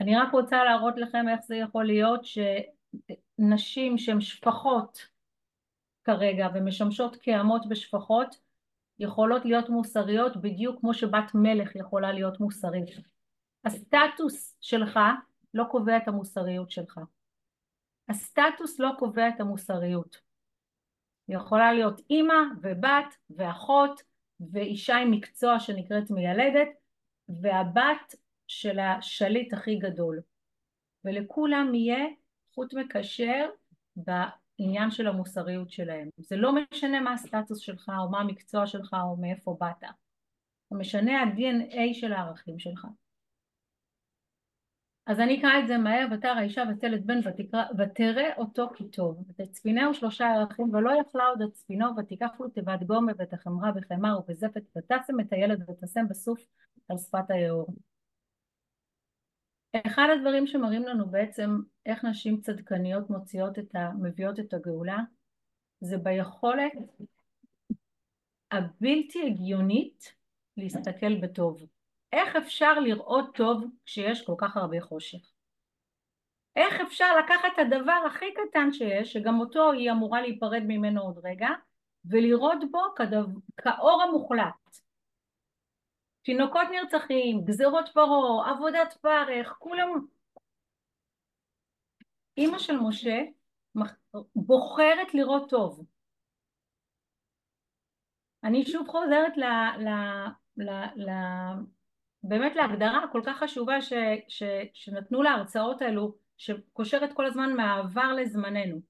אני 0.00 0.16
רק 0.16 0.32
רוצה 0.32 0.64
להראות 0.64 0.94
לכם 0.96 1.28
איך 1.28 1.40
זה 1.44 1.56
יכול 1.56 1.84
להיות 1.84 2.20
שנשים 3.38 3.98
שהן 3.98 4.20
שפחות 4.20 5.11
כרגע 6.04 6.48
ומשמשות 6.54 7.16
כאמות 7.16 7.68
בשפחות 7.68 8.36
יכולות 8.98 9.44
להיות 9.44 9.68
מוסריות 9.68 10.36
בדיוק 10.36 10.80
כמו 10.80 10.94
שבת 10.94 11.30
מלך 11.34 11.76
יכולה 11.76 12.12
להיות 12.12 12.40
מוסרית. 12.40 12.90
הסטטוס 13.64 14.56
שלך 14.60 15.00
לא 15.54 15.64
קובע 15.70 15.96
את 15.96 16.08
המוסריות 16.08 16.70
שלך. 16.70 17.00
הסטטוס 18.08 18.78
לא 18.78 18.90
קובע 18.98 19.28
את 19.28 19.40
המוסריות. 19.40 20.20
יכולה 21.28 21.72
להיות 21.72 22.00
אימא 22.10 22.34
ובת 22.62 23.16
ואחות 23.30 24.02
ואישה 24.40 24.96
עם 24.96 25.10
מקצוע 25.10 25.60
שנקראת 25.60 26.10
מיילדת 26.10 26.68
והבת 27.28 28.14
של 28.46 28.78
השליט 28.78 29.52
הכי 29.52 29.76
גדול 29.76 30.20
ולכולם 31.04 31.74
יהיה 31.74 32.04
חוט 32.54 32.74
מקשר 32.74 33.48
בעניין 34.62 34.90
של 34.90 35.06
המוסריות 35.06 35.70
שלהם. 35.70 36.08
זה 36.18 36.36
לא 36.36 36.52
משנה 36.52 37.00
מה 37.00 37.12
הסטטוס 37.12 37.58
שלך 37.58 37.90
או 37.98 38.10
מה 38.10 38.20
המקצוע 38.20 38.66
שלך 38.66 38.96
או 39.02 39.16
מאיפה 39.16 39.56
באת. 39.60 39.90
זה 40.70 40.76
משנה 40.76 41.22
ה-DNA 41.22 41.94
של 41.94 42.12
הערכים 42.12 42.58
שלך. 42.58 42.86
אז 45.06 45.20
אני 45.20 45.40
אקרא 45.40 45.58
את 45.62 45.68
זה 45.68 45.78
מהר, 45.78 46.06
ותרא 46.12 46.30
האישה 46.30 46.62
ותלת 46.70 47.04
בן 47.04 47.18
ותקרא, 47.18 47.64
ותראה 47.78 48.36
אותו 48.36 48.70
כי 48.74 48.88
טוב, 48.88 49.24
ותצפינהו 49.28 49.94
שלושה 49.94 50.32
ערכים 50.32 50.74
ולא 50.74 50.90
יכלה 51.00 51.26
עוד 51.26 51.42
הצפינו 51.42 51.86
ותיקח 51.96 52.30
לו 52.40 52.48
תיבת 52.48 52.82
גומה 52.82 53.12
ותחמרה 53.18 53.72
בחמר 53.72 54.18
ובזפת 54.18 54.62
ותשם 54.76 55.20
את 55.20 55.32
הילד 55.32 55.70
ותשם 55.70 56.08
בסוף 56.08 56.40
על 56.88 56.98
שפת 56.98 57.30
היאור. 57.30 57.66
אחד 59.76 60.08
הדברים 60.14 60.46
שמראים 60.46 60.82
לנו 60.82 61.06
בעצם 61.10 61.60
איך 61.86 62.04
נשים 62.04 62.40
צדקניות 62.40 63.10
מוציאות 63.10 63.58
את 63.58 63.74
ה... 63.74 63.90
מביאות 64.00 64.40
את 64.40 64.54
הגאולה 64.54 64.98
זה 65.80 65.96
ביכולת 65.98 66.72
הבלתי 68.50 69.26
הגיונית 69.26 70.14
להסתכל 70.56 71.14
בטוב. 71.20 71.66
איך 72.12 72.36
אפשר 72.36 72.80
לראות 72.80 73.34
טוב 73.34 73.64
כשיש 73.84 74.26
כל 74.26 74.34
כך 74.38 74.56
הרבה 74.56 74.80
חושך? 74.80 75.32
איך 76.56 76.80
אפשר 76.80 77.16
לקחת 77.18 77.48
את 77.54 77.58
הדבר 77.58 78.02
הכי 78.06 78.26
קטן 78.34 78.72
שיש, 78.72 79.12
שגם 79.12 79.40
אותו 79.40 79.72
היא 79.72 79.90
אמורה 79.90 80.20
להיפרד 80.20 80.62
ממנו 80.66 81.02
עוד 81.02 81.18
רגע, 81.24 81.48
ולראות 82.04 82.58
בו 82.70 82.80
כדו... 82.96 83.18
כאור 83.56 84.02
המוחלט. 84.02 84.78
תינוקות 86.22 86.68
נרצחים, 86.70 87.44
גזירות 87.44 87.88
פרעה, 87.94 88.50
עבודת 88.50 88.92
פרך, 88.92 89.56
כולם... 89.58 89.88
אימא 92.36 92.58
של 92.58 92.76
משה 92.76 93.18
בוחרת 94.36 95.14
לראות 95.14 95.50
טוב. 95.50 95.84
אני 98.44 98.66
שוב 98.66 98.88
חוזרת 98.88 99.36
ל... 99.36 99.44
ל... 99.78 99.88
ל... 100.56 100.70
ל... 100.96 101.10
באמת 102.22 102.56
להגדרה 102.56 103.04
כל 103.12 103.22
כך 103.26 103.38
חשובה 103.38 103.80
ש, 103.80 103.92
ש, 104.28 104.42
שנתנו 104.74 105.22
להרצאות 105.22 105.82
האלו 105.82 106.14
שקושרת 106.36 107.12
כל 107.12 107.26
הזמן 107.26 107.54
מהעבר 107.56 108.12
לזמננו. 108.12 108.80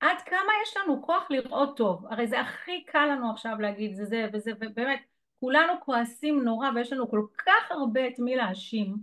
עד 0.00 0.16
כמה 0.26 0.52
יש 0.62 0.76
לנו 0.76 1.02
כוח 1.02 1.30
לראות 1.30 1.76
טוב? 1.76 2.06
הרי 2.06 2.26
זה 2.26 2.40
הכי 2.40 2.84
קל 2.84 3.06
לנו 3.06 3.30
עכשיו 3.30 3.56
להגיד 3.60 3.94
זה 3.94 4.04
זה 4.04 4.26
וזה 4.32 4.52
ובאמת 4.60 5.00
כולנו 5.40 5.72
כועסים 5.80 6.44
נורא 6.44 6.68
ויש 6.74 6.92
לנו 6.92 7.10
כל 7.10 7.26
כך 7.38 7.70
הרבה 7.70 8.08
את 8.08 8.18
מי 8.18 8.36
להאשים. 8.36 8.96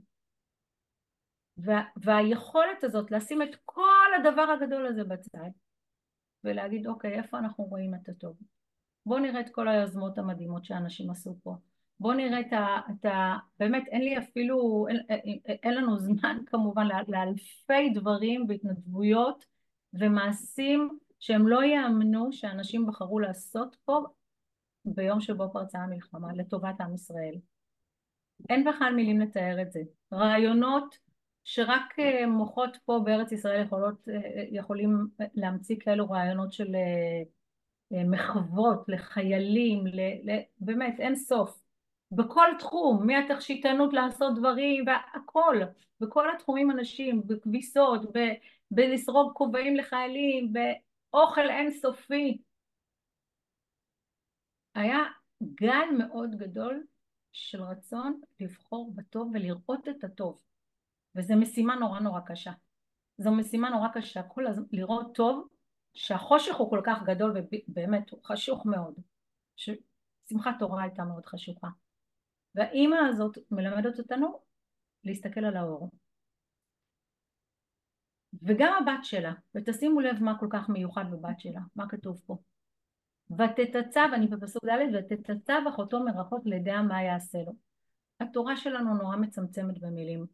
וה, 1.57 1.83
והיכולת 1.97 2.83
הזאת 2.83 3.11
לשים 3.11 3.41
את 3.41 3.55
כל 3.65 4.13
הדבר 4.19 4.41
הגדול 4.41 4.87
הזה 4.87 5.03
בצד 5.03 5.49
ולהגיד 6.43 6.87
אוקיי 6.87 7.13
איפה 7.13 7.37
אנחנו 7.37 7.63
רואים 7.63 7.95
את 7.95 8.09
הטוב? 8.09 8.35
בואו 9.05 9.19
נראה 9.19 9.39
את 9.39 9.49
כל 9.49 9.67
היוזמות 9.67 10.17
המדהימות 10.17 10.65
שאנשים 10.65 11.09
עשו 11.09 11.35
פה. 11.43 11.55
בואו 11.99 12.13
נראה 12.13 12.39
את 12.39 12.53
ה, 12.53 12.79
את 12.91 13.05
ה... 13.05 13.37
באמת 13.59 13.83
אין 13.87 14.01
לי 14.01 14.17
אפילו, 14.17 14.85
אין, 14.89 14.97
אין 15.47 15.73
לנו 15.73 15.99
זמן 15.99 16.37
כמובן 16.51 16.87
לאלפי 17.07 17.89
דברים 17.93 18.45
והתנדבויות 18.49 19.45
ומעשים 19.93 20.97
שהם 21.19 21.47
לא 21.47 21.63
יאמנו 21.63 22.33
שאנשים 22.33 22.87
בחרו 22.87 23.19
לעשות 23.19 23.75
פה 23.85 24.05
ביום 24.85 25.21
שבו 25.21 25.49
פרצה 25.53 25.79
המלחמה 25.79 26.33
לטובת 26.33 26.81
עם 26.81 26.93
ישראל. 26.93 27.35
אין 28.49 28.63
בכלל 28.63 28.93
מילים 28.95 29.19
לתאר 29.19 29.61
את 29.61 29.71
זה. 29.71 29.81
רעיונות 30.13 30.97
שרק 31.43 31.99
אה, 31.99 32.27
מוחות 32.27 32.77
פה 32.85 33.01
בארץ 33.05 33.31
ישראל 33.31 33.63
יכולות, 33.65 34.09
אה, 34.09 34.43
יכולים 34.51 35.07
להמציא 35.33 35.75
כאלו 35.79 36.09
רעיונות 36.09 36.53
של 36.53 36.75
אה, 36.75 38.03
מחוות 38.03 38.85
לחיילים, 38.87 39.83
באמת 40.59 40.99
אין 40.99 41.15
סוף. 41.15 41.63
בכל 42.11 42.47
תחום, 42.59 43.07
מהתכשיטנות 43.07 43.93
לעשות 43.93 44.35
דברים 44.35 44.85
והכל, 44.87 45.59
בכל 45.99 46.35
התחומים 46.35 46.71
אנשים, 46.71 47.21
בכביסות, 47.25 48.17
ב- 48.17 48.33
בלסרוג 48.71 49.33
כובעים 49.33 49.75
לחיילים, 49.75 50.53
באוכל 50.53 51.49
אינסופי. 51.49 52.41
היה 54.75 54.98
גל 55.44 55.88
מאוד 55.98 56.36
גדול 56.36 56.84
של 57.32 57.62
רצון 57.62 58.22
לבחור 58.39 58.94
בטוב 58.96 59.32
ולראות 59.34 59.88
את 59.89 60.03
הטוב, 60.03 60.42
וזו 61.15 61.36
משימה 61.36 61.75
נורא 61.75 62.00
נורא 62.00 62.20
קשה. 62.25 62.51
זו 63.18 63.32
משימה 63.32 63.70
נורא 63.70 63.88
קשה, 63.94 64.24
כל 64.24 64.48
הזמן 64.48 64.65
לראות 64.72 65.15
טוב, 65.15 65.48
שהחושך 65.94 66.56
הוא 66.56 66.70
כל 66.70 66.82
כך 66.86 67.03
גדול 67.03 67.38
ובאמת 67.68 68.10
הוא 68.10 68.24
חשוך 68.24 68.65
מאוד, 68.65 68.94
ששמחת 69.56 70.56
תורה 70.60 70.84
הייתה 70.84 71.03
מאוד 71.03 71.25
חשוכה. 71.25 71.68
והאימא 72.56 72.96
הזאת 73.10 73.38
מלמדת 73.51 74.00
אותנו 74.00 74.39
להסתכל 75.03 75.46
על 75.46 75.58
האור. 75.58 75.89
וגם 78.42 78.74
הבת 78.82 79.06
שלה, 79.06 79.34
ותשימו 79.56 80.00
לב 80.00 80.24
מה 80.24 80.39
כל 80.39 80.48
כך 80.50 80.70
מיוחד 80.70 81.06
בבת 81.12 81.39
שלה, 81.39 81.62
מה 81.75 81.89
כתוב 81.89 82.22
פה. 82.25 82.38
ותתצב, 83.37 84.07
אני 84.13 84.27
בפסוק 84.27 84.65
ד', 84.65 84.95
ותתצב 84.95 85.61
אחותו 85.69 85.99
מרחוק 85.99 86.45
לידע 86.45 86.81
מה 86.81 87.03
יעשה 87.03 87.37
לו. 87.37 87.51
התורה 88.19 88.57
שלנו 88.57 88.93
נורא 88.93 89.15
מצמצמת 89.15 89.79
במילים. 89.79 90.25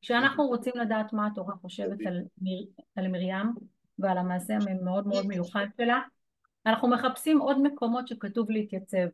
כשאנחנו 0.00 0.46
רוצים 0.46 0.72
לדעת 0.76 1.12
מה 1.12 1.26
התורה 1.26 1.54
חושבת 1.54 2.06
על, 2.06 2.22
מיר, 2.40 2.66
על 2.96 3.08
מרים 3.08 3.46
ועל 3.98 4.18
המעשה 4.18 4.54
המאוד 4.54 5.06
מאוד 5.06 5.26
מיוחד 5.26 5.66
שלה, 5.76 6.00
אנחנו 6.66 6.88
מחפשים 6.88 7.38
עוד 7.38 7.62
מקומות 7.62 8.08
שכתוב 8.08 8.50
להתייצב. 8.50 9.08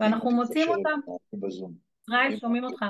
ואנחנו 0.00 0.30
מוצאים 0.30 0.68
אותם. 0.68 1.00
ישראל, 2.02 2.36
שומעים 2.36 2.64
אותך. 2.64 2.84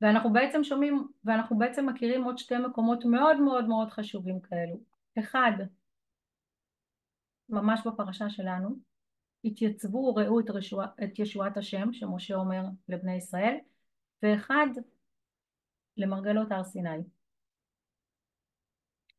ואנחנו 0.00 0.32
בעצם 0.32 0.64
שומעים, 0.64 1.08
ואנחנו 1.24 1.58
בעצם 1.58 1.86
מכירים 1.86 2.24
עוד 2.24 2.38
שתי 2.38 2.58
מקומות 2.58 3.04
מאוד 3.04 3.40
מאוד 3.40 3.64
מאוד 3.64 3.90
חשובים 3.90 4.40
כאלו. 4.40 4.80
אחד, 5.18 5.52
ממש 7.48 7.80
בפרשה 7.86 8.30
שלנו, 8.30 8.76
התייצבו 9.44 9.98
וראו 9.98 10.40
את, 10.40 10.46
את 11.04 11.18
ישועת 11.18 11.56
השם, 11.56 11.92
שמשה 11.92 12.34
אומר 12.34 12.62
לבני 12.88 13.16
ישראל, 13.16 13.56
ואחד, 14.22 14.66
למרגלות 15.96 16.52
הר 16.52 16.64
סיני. 16.64 16.98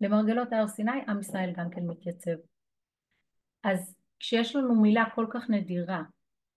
למרגלות 0.01 0.53
הר 0.53 0.67
סיני 0.67 1.01
עם 1.07 1.19
ישראל 1.19 1.53
גם 1.57 1.69
כן 1.69 1.87
מתייצב. 1.87 2.35
אז 3.63 3.95
כשיש 4.19 4.55
לנו 4.55 4.81
מילה 4.81 5.03
כל 5.15 5.27
כך 5.33 5.49
נדירה 5.49 6.01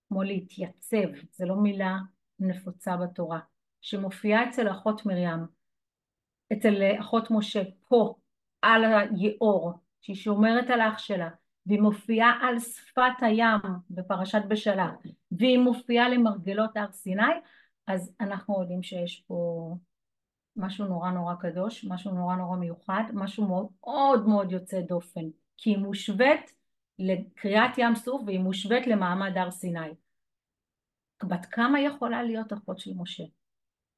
כמו 0.07 0.23
להתייצב, 0.23 1.27
זה 1.31 1.45
לא 1.45 1.55
מילה 1.55 1.97
נפוצה 2.39 2.97
בתורה, 2.97 3.39
שמופיעה 3.81 4.49
אצל 4.49 4.71
אחות 4.71 5.05
מרים, 5.05 5.39
אצל 6.53 6.73
אחות 6.99 7.27
משה 7.31 7.61
פה 7.87 8.15
על 8.63 8.83
היאור, 8.85 9.73
שהיא 10.01 10.15
שומרת 10.15 10.69
על 10.69 10.81
האח 10.81 10.97
שלה, 10.97 11.29
והיא 11.65 11.81
מופיעה 11.81 12.39
על 12.41 12.59
שפת 12.59 13.21
הים 13.21 13.59
בפרשת 13.89 14.41
בשלה, 14.47 14.91
והיא 15.31 15.59
מופיעה 15.59 16.09
למרגלות 16.09 16.77
הר 16.77 16.91
סיני, 16.91 17.33
אז 17.87 18.15
אנחנו 18.19 18.61
יודעים 18.61 18.83
שיש 18.83 19.23
פה 19.27 19.69
משהו 20.55 20.85
נורא 20.85 21.11
נורא 21.11 21.35
קדוש, 21.35 21.85
משהו 21.85 22.11
נורא 22.11 22.35
נורא 22.35 22.57
מיוחד, 22.57 23.03
משהו 23.13 23.47
מאוד 23.47 24.27
מאוד 24.27 24.51
יוצא 24.51 24.81
דופן, 24.81 25.25
כי 25.57 25.69
היא 25.69 25.77
מושווית 25.77 26.53
לקריאת 26.99 27.77
ים 27.77 27.95
סוף 27.95 28.21
והיא 28.25 28.39
מושווית 28.39 28.87
למעמד 28.87 29.37
הר 29.37 29.51
סיני. 29.51 29.89
בת 31.23 31.45
כמה 31.45 31.79
יכולה 31.79 32.23
להיות 32.23 32.53
אחות 32.53 32.79
של 32.79 32.91
משה? 32.95 33.23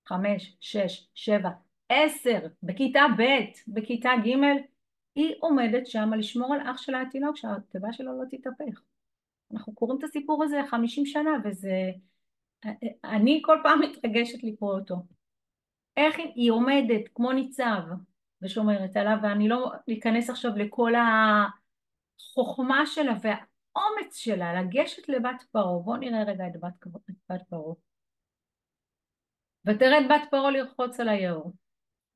חמש, 0.07 0.57
שש, 0.60 1.10
שבע, 1.13 1.50
עשר, 1.89 2.39
בכיתה 2.63 3.01
ב', 3.18 3.24
בכיתה 3.68 4.10
ג', 4.25 4.30
היא 5.15 5.36
עומדת 5.39 5.88
שם 5.88 6.13
לשמור 6.18 6.54
על 6.54 6.60
אח 6.72 6.77
שלה 6.77 7.01
התינוק 7.01 7.38
שהתיבה 7.38 7.94
שלו 7.94 8.22
לא 8.22 8.25
תתהפך. 8.32 8.82
אנחנו 9.54 9.75
קוראים 9.75 10.00
את 10.00 10.04
הסיפור 10.04 10.44
הזה 10.44 10.62
חמישים 10.70 11.06
שנה 11.06 11.32
וזה... 11.44 11.92
אני 13.04 13.42
כל 13.46 13.58
פעם 13.63 13.82
מתרגשת 13.82 14.44
לקרוא 14.44 14.80
אותו. 14.80 14.96
איך 15.98 16.15
היא 16.36 16.51
עומדת 16.51 17.01
כמו 17.13 17.32
ניצב 17.32 17.82
ושומרת 18.42 18.98
עליו 18.98 19.18
ואני 19.24 19.50
לא 19.50 19.72
אכנס 20.00 20.30
עכשיו 20.30 20.51
לכל 20.56 20.92
החוכמה 22.15 22.86
שלה 22.86 23.13
והאומץ 23.22 24.15
שלה 24.15 24.62
לגשת 24.62 25.10
לבת 25.10 25.44
פרעה. 25.51 25.80
בואו 25.80 25.98
נראה 25.98 26.24
רגע 26.24 26.48
את 26.48 26.60
בת, 26.62 26.88
בת 27.30 27.42
פרעה. 27.50 27.74
ותרד 29.65 30.04
בת 30.10 30.22
פרעה 30.32 30.51
לרחוץ 30.51 31.00
על 31.00 31.10
היאור 31.10 31.54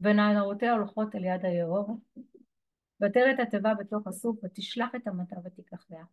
ונערותיה 0.01 0.73
הולכות 0.73 1.15
על 1.15 1.23
יד 1.23 1.45
היאור 1.45 1.97
ותראה 3.01 3.31
את 3.31 3.39
התיבה 3.39 3.73
בתוך 3.73 4.07
הסוף 4.07 4.39
ותשלח 4.43 4.95
את 4.95 5.07
המטה 5.07 5.35
ותיקחיה. 5.45 6.03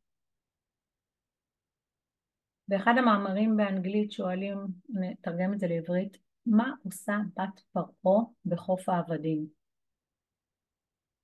באחד 2.68 2.94
המאמרים 2.98 3.56
באנגלית 3.56 4.12
שואלים, 4.12 4.58
נתרגם 4.88 5.52
את 5.54 5.60
זה 5.60 5.66
לעברית, 5.66 6.18
מה 6.46 6.72
עושה 6.84 7.16
בת 7.36 7.60
פרעה 7.72 8.24
בחוף 8.46 8.88
העבדים? 8.88 9.46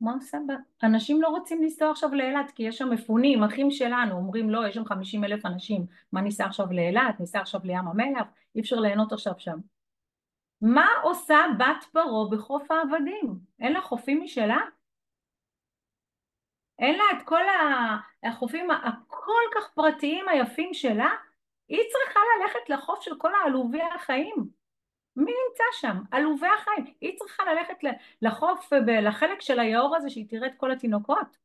מה 0.01 0.15
עושה 0.15 0.39
בת? 0.49 0.55
אנשים 0.83 1.23
לא 1.23 1.29
רוצים 1.29 1.63
לנסוע 1.63 1.91
עכשיו 1.91 2.15
לאילת 2.15 2.51
כי 2.55 2.63
יש 2.63 2.79
שם 2.79 2.91
מפונים, 2.91 3.43
אחים 3.43 3.71
שלנו, 3.71 4.17
אומרים 4.17 4.51
לא, 4.51 4.69
יש 4.69 4.75
שם 4.75 4.85
חמישים 4.85 5.25
אלף 5.25 5.47
אנשים, 5.47 5.87
מה 6.13 6.21
ניסע 6.21 6.47
עכשיו 6.47 6.73
לאילת, 6.73 7.21
ניסע 7.21 7.41
עכשיו 7.41 7.61
לים 7.65 7.89
המלח, 7.89 8.27
אי 8.55 8.61
אפשר 8.61 8.77
ליהנות 8.77 9.13
עכשיו 9.13 9.33
שם. 9.39 9.59
מה 10.63 10.87
עושה 11.03 11.37
בת 11.59 11.85
פרעה 11.93 12.29
בחוף 12.31 12.71
העבדים? 12.71 13.39
אין 13.61 13.73
לה 13.73 13.81
חופים 13.81 14.23
משלה? 14.23 14.59
אין 16.79 16.97
לה 16.97 17.05
את 17.13 17.27
כל 17.27 17.43
החופים 18.23 18.71
הכל 18.71 19.43
כך 19.55 19.75
פרטיים 19.75 20.29
היפים 20.29 20.75
שלה? 20.75 21.11
היא 21.69 21.81
צריכה 21.93 22.21
ללכת 22.39 22.69
לחוף 22.69 23.03
של 23.03 23.19
כל 23.19 23.35
העלובי 23.35 23.83
החיים. 23.83 24.35
מי 25.17 25.33
נמצא 25.33 25.65
שם? 25.73 25.97
עלובי 26.11 26.47
החיים. 26.47 26.95
היא 27.01 27.19
צריכה 27.19 27.45
ללכת 27.45 27.79
לחוף 28.23 28.71
ולחלק 28.87 29.41
של 29.41 29.61
היאור 29.61 29.97
הזה 29.97 30.11
שהיא 30.11 30.29
תראה 30.29 30.49
את 30.49 30.55
כל 30.57 30.73
התינוקות 30.73 31.37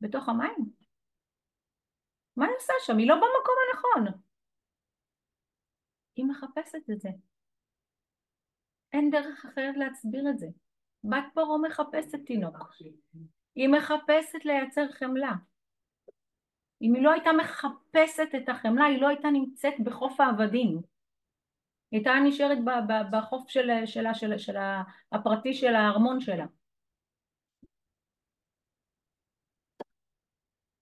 בתוך 0.00 0.28
המים. 0.28 0.72
מה 2.36 2.46
היא 2.46 2.54
עושה 2.56 2.72
שם? 2.80 2.98
היא 2.98 3.08
לא 3.08 3.14
במקום 3.14 3.54
הנכון. 3.68 4.20
היא 6.16 6.24
מחפשת 6.26 6.90
את 6.90 7.00
זה. 7.00 7.29
אין 8.92 9.10
דרך 9.10 9.44
אחרת 9.44 9.76
להסביר 9.76 10.30
את 10.30 10.38
זה. 10.38 10.46
בת 11.04 11.24
פרעה 11.34 11.58
מחפשת 11.58 12.26
תינוק. 12.26 12.56
היא 13.54 13.68
מחפשת 13.68 14.44
לייצר 14.44 14.92
חמלה. 14.92 15.32
אם 16.82 16.94
היא 16.94 17.02
לא 17.02 17.10
הייתה 17.10 17.30
מחפשת 17.32 18.28
את 18.36 18.48
החמלה, 18.48 18.84
היא 18.84 19.00
לא 19.00 19.08
הייתה 19.08 19.28
נמצאת 19.30 19.74
בחוף 19.84 20.20
העבדים. 20.20 20.68
היא 21.90 21.98
הייתה 21.98 22.10
נשארת 22.24 22.58
בחוף 23.12 23.48
שלה, 23.48 23.86
שלה, 23.86 24.14
שלה, 24.14 24.38
שלה, 24.38 24.82
הפרטי 25.12 25.54
של 25.54 25.74
הארמון 25.74 26.20
שלה. 26.20 26.46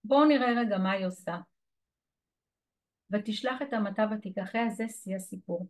בואו 0.04 0.24
נראה 0.24 0.48
רגע 0.60 0.78
מה 0.78 0.90
היא 0.90 1.06
עושה. 1.06 1.36
ותשלח 3.10 3.62
את 3.62 3.72
המטה 3.72 4.06
ותיקחיה, 4.10 4.70
זה 4.70 4.84
שיא 4.88 5.16
הסיפור. 5.16 5.66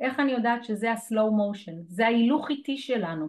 איך 0.00 0.20
אני 0.20 0.32
יודעת 0.32 0.64
שזה 0.64 0.92
ה-slow 0.92 1.30
motion? 1.30 1.74
זה 1.88 2.06
ההילוך 2.06 2.50
איטי 2.50 2.78
שלנו. 2.78 3.28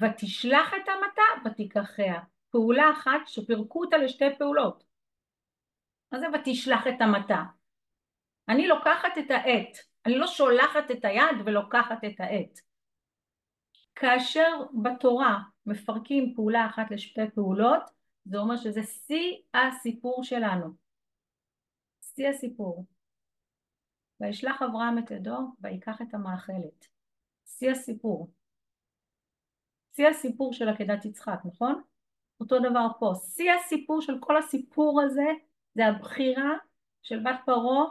ותשלח 0.00 0.72
את 0.74 0.88
המטה 0.88 1.50
ותיקחיה. 1.50 2.20
פעולה 2.50 2.90
אחת 2.92 3.20
שפירקו 3.26 3.84
אותה 3.84 3.96
לשתי 3.96 4.24
פעולות. 4.38 4.84
מה 6.12 6.18
זה 6.18 6.26
ותשלח 6.34 6.86
את 6.86 7.00
המטה? 7.00 7.42
אני 8.48 8.68
לוקחת 8.68 9.18
את 9.18 9.30
העט, 9.30 9.78
אני 10.06 10.18
לא 10.18 10.26
שולחת 10.26 10.90
את 10.90 11.04
היד 11.04 11.36
ולוקחת 11.44 12.04
את 12.04 12.20
העט. 12.20 12.58
כאשר 13.94 14.62
בתורה 14.82 15.38
מפרקים 15.66 16.34
פעולה 16.34 16.66
אחת 16.66 16.90
לשתי 16.90 17.30
פעולות, 17.34 17.82
זה 18.24 18.38
אומר 18.38 18.56
שזה 18.56 18.82
שיא 18.82 19.36
הסיפור 19.54 20.24
שלנו. 20.24 20.66
שיא 22.00 22.28
הסיפור. 22.28 22.84
וישלח 24.20 24.62
אברהם 24.62 24.98
את 24.98 25.10
ידו 25.10 25.38
ויקח 25.60 26.02
את 26.02 26.14
המאכלת. 26.14 26.86
שיא 27.46 27.70
הסיפור. 27.70 28.30
שיא 29.96 30.08
הסיפור 30.08 30.52
של 30.52 30.68
עקדת 30.68 31.04
יצחק, 31.04 31.38
נכון? 31.44 31.82
אותו 32.40 32.58
דבר 32.58 32.86
פה. 32.98 33.12
שיא 33.14 33.52
הסיפור 33.52 34.00
של 34.00 34.18
כל 34.20 34.36
הסיפור 34.36 35.02
הזה 35.02 35.26
זה 35.74 35.86
הבחירה 35.86 36.52
של 37.02 37.18
בת 37.22 37.40
פרעה 37.46 37.84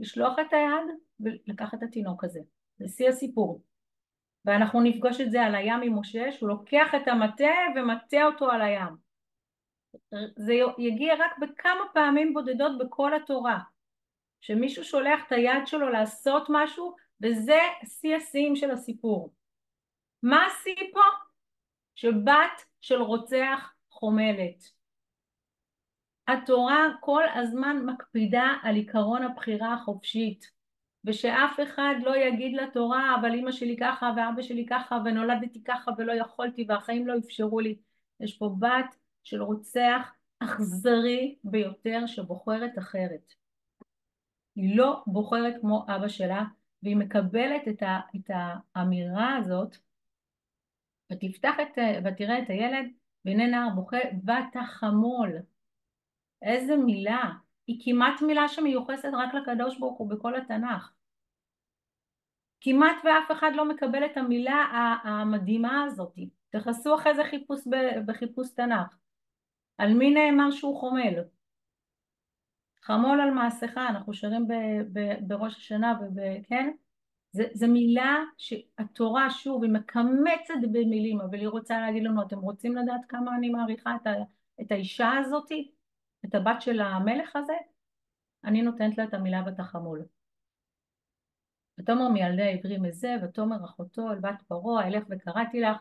לשלוח 0.00 0.38
את 0.38 0.52
היד 0.52 0.96
ולקחת 1.20 1.74
את 1.74 1.82
התינוק 1.82 2.24
הזה. 2.24 2.40
זה 2.78 2.88
שיא 2.88 3.08
הסיפור. 3.08 3.62
ואנחנו 4.44 4.80
נפגוש 4.80 5.20
את 5.20 5.30
זה 5.30 5.42
על 5.42 5.54
הים 5.54 5.82
עם 5.82 5.98
משה, 5.98 6.32
שהוא 6.32 6.48
לוקח 6.48 6.94
את 7.02 7.08
המטה 7.08 7.54
ומטה 7.76 8.24
אותו 8.24 8.50
על 8.50 8.62
הים. 8.62 8.96
זה 10.36 10.54
יגיע 10.78 11.14
רק 11.18 11.38
בכמה 11.38 11.84
פעמים 11.94 12.34
בודדות 12.34 12.78
בכל 12.78 13.14
התורה. 13.14 13.58
שמישהו 14.42 14.84
שולח 14.84 15.26
את 15.26 15.32
היד 15.32 15.66
שלו 15.66 15.90
לעשות 15.90 16.46
משהו, 16.48 16.96
וזה 17.22 17.58
שיא 17.84 18.16
השיאים 18.16 18.56
של 18.56 18.70
הסיפור. 18.70 19.34
מה 20.22 20.46
השיא 20.46 20.74
פה? 20.92 21.00
שבת 21.94 22.64
של 22.80 23.02
רוצח 23.02 23.72
חומלת. 23.90 24.64
התורה 26.28 26.88
כל 27.00 27.22
הזמן 27.34 27.76
מקפידה 27.86 28.52
על 28.62 28.74
עיקרון 28.74 29.22
הבחירה 29.22 29.74
החופשית 29.74 30.50
ושאף 31.04 31.60
אחד 31.62 31.94
לא 32.02 32.16
יגיד 32.16 32.56
לתורה 32.56 33.14
אבל 33.20 33.34
אמא 33.34 33.52
שלי 33.52 33.76
ככה 33.80 34.12
ואבא 34.16 34.42
שלי 34.42 34.66
ככה 34.70 34.98
ונולדתי 35.04 35.64
ככה 35.64 35.90
ולא 35.98 36.12
יכולתי 36.12 36.66
והחיים 36.68 37.06
לא 37.06 37.18
אפשרו 37.18 37.60
לי 37.60 37.76
יש 38.20 38.38
פה 38.38 38.54
בת 38.58 38.96
של 39.22 39.42
רוצח 39.42 40.12
אכזרי 40.38 41.38
ביותר 41.44 42.06
שבוחרת 42.06 42.78
אחרת 42.78 43.32
היא 44.56 44.76
לא 44.76 45.02
בוחרת 45.06 45.54
כמו 45.60 45.86
אבא 45.88 46.08
שלה 46.08 46.44
והיא 46.82 46.96
מקבלת 46.96 47.68
את, 47.68 47.82
ה, 47.82 48.00
את 48.16 48.30
האמירה 48.74 49.36
הזאת 49.36 49.76
ותפתח 51.12 51.54
את, 51.62 51.78
ותראה 52.04 52.38
את 52.38 52.50
הילד 52.50 52.86
והנה 53.24 53.46
נער 53.46 53.68
בוכה 53.74 53.96
ותחמול 54.24 55.36
איזה 56.42 56.76
מילה. 56.76 57.32
היא 57.66 57.80
כמעט 57.84 58.22
מילה 58.22 58.48
שמיוחסת 58.48 59.10
רק 59.12 59.34
לקדוש 59.34 59.78
ברוך 59.78 59.98
הוא 59.98 60.10
בכל 60.10 60.36
התנ"ך. 60.36 60.92
כמעט 62.60 62.96
ואף 63.04 63.38
אחד 63.38 63.50
לא 63.54 63.68
מקבל 63.68 64.04
את 64.06 64.16
המילה 64.16 64.64
המדהימה 65.04 65.84
הזאת. 65.84 66.18
תכנסו 66.50 66.94
אחרי 66.94 67.14
זה 67.14 67.22
חיפוש 67.30 67.60
בחיפוש 68.06 68.50
תנ"ך. 68.50 68.96
על 69.78 69.94
מי 69.94 70.10
נאמר 70.10 70.50
שהוא 70.50 70.80
חומל 70.80 71.14
חמול 72.82 73.20
על 73.20 73.30
מעשיך 73.30 73.78
אנחנו 73.78 74.14
שרים 74.14 74.46
בראש 75.26 75.56
השנה 75.56 75.98
וכן 76.16 76.72
זה 77.32 77.66
מילה 77.66 78.16
שהתורה 78.38 79.30
שוב 79.30 79.62
היא 79.62 79.72
מקמצת 79.72 80.54
במילים 80.72 81.20
אבל 81.20 81.38
היא 81.38 81.48
רוצה 81.48 81.80
להגיד 81.80 82.02
לנו 82.02 82.22
אתם 82.22 82.38
רוצים 82.38 82.76
לדעת 82.76 83.00
כמה 83.08 83.36
אני 83.36 83.50
מעריכה 83.50 83.96
את, 84.02 84.06
ה, 84.06 84.12
את 84.60 84.72
האישה 84.72 85.12
הזאתי 85.18 85.70
את 86.24 86.34
הבת 86.34 86.62
של 86.62 86.80
המלך 86.80 87.36
הזה? 87.36 87.56
אני 88.44 88.62
נותנת 88.62 88.98
לה 88.98 89.04
את 89.04 89.14
המילה 89.14 89.42
בתחמול 89.42 90.04
ותאמר 91.80 92.08
מילדי 92.08 92.42
העברים 92.42 92.82
מזה 92.82 93.14
ותאמר 93.22 93.64
אחותו 93.64 94.10
אל 94.10 94.18
בת 94.18 94.42
פרעה 94.48 94.88
אלך 94.88 95.04
וקראתי 95.10 95.60
לך 95.60 95.76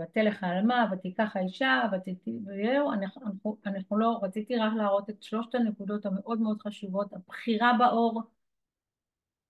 ותלך 0.00 0.44
העלמה 0.44 0.86
ותיקח 0.92 1.36
האישה 1.36 1.82
וזהו 1.92 2.92
אנחנו, 2.92 3.56
אנחנו 3.66 3.98
לא 3.98 4.20
רציתי 4.22 4.56
רק 4.56 4.72
להראות 4.76 5.10
את 5.10 5.22
שלושת 5.22 5.54
הנקודות 5.54 6.06
המאוד 6.06 6.40
מאוד 6.40 6.62
חשובות 6.62 7.12
הבחירה 7.12 7.72
באור 7.78 8.22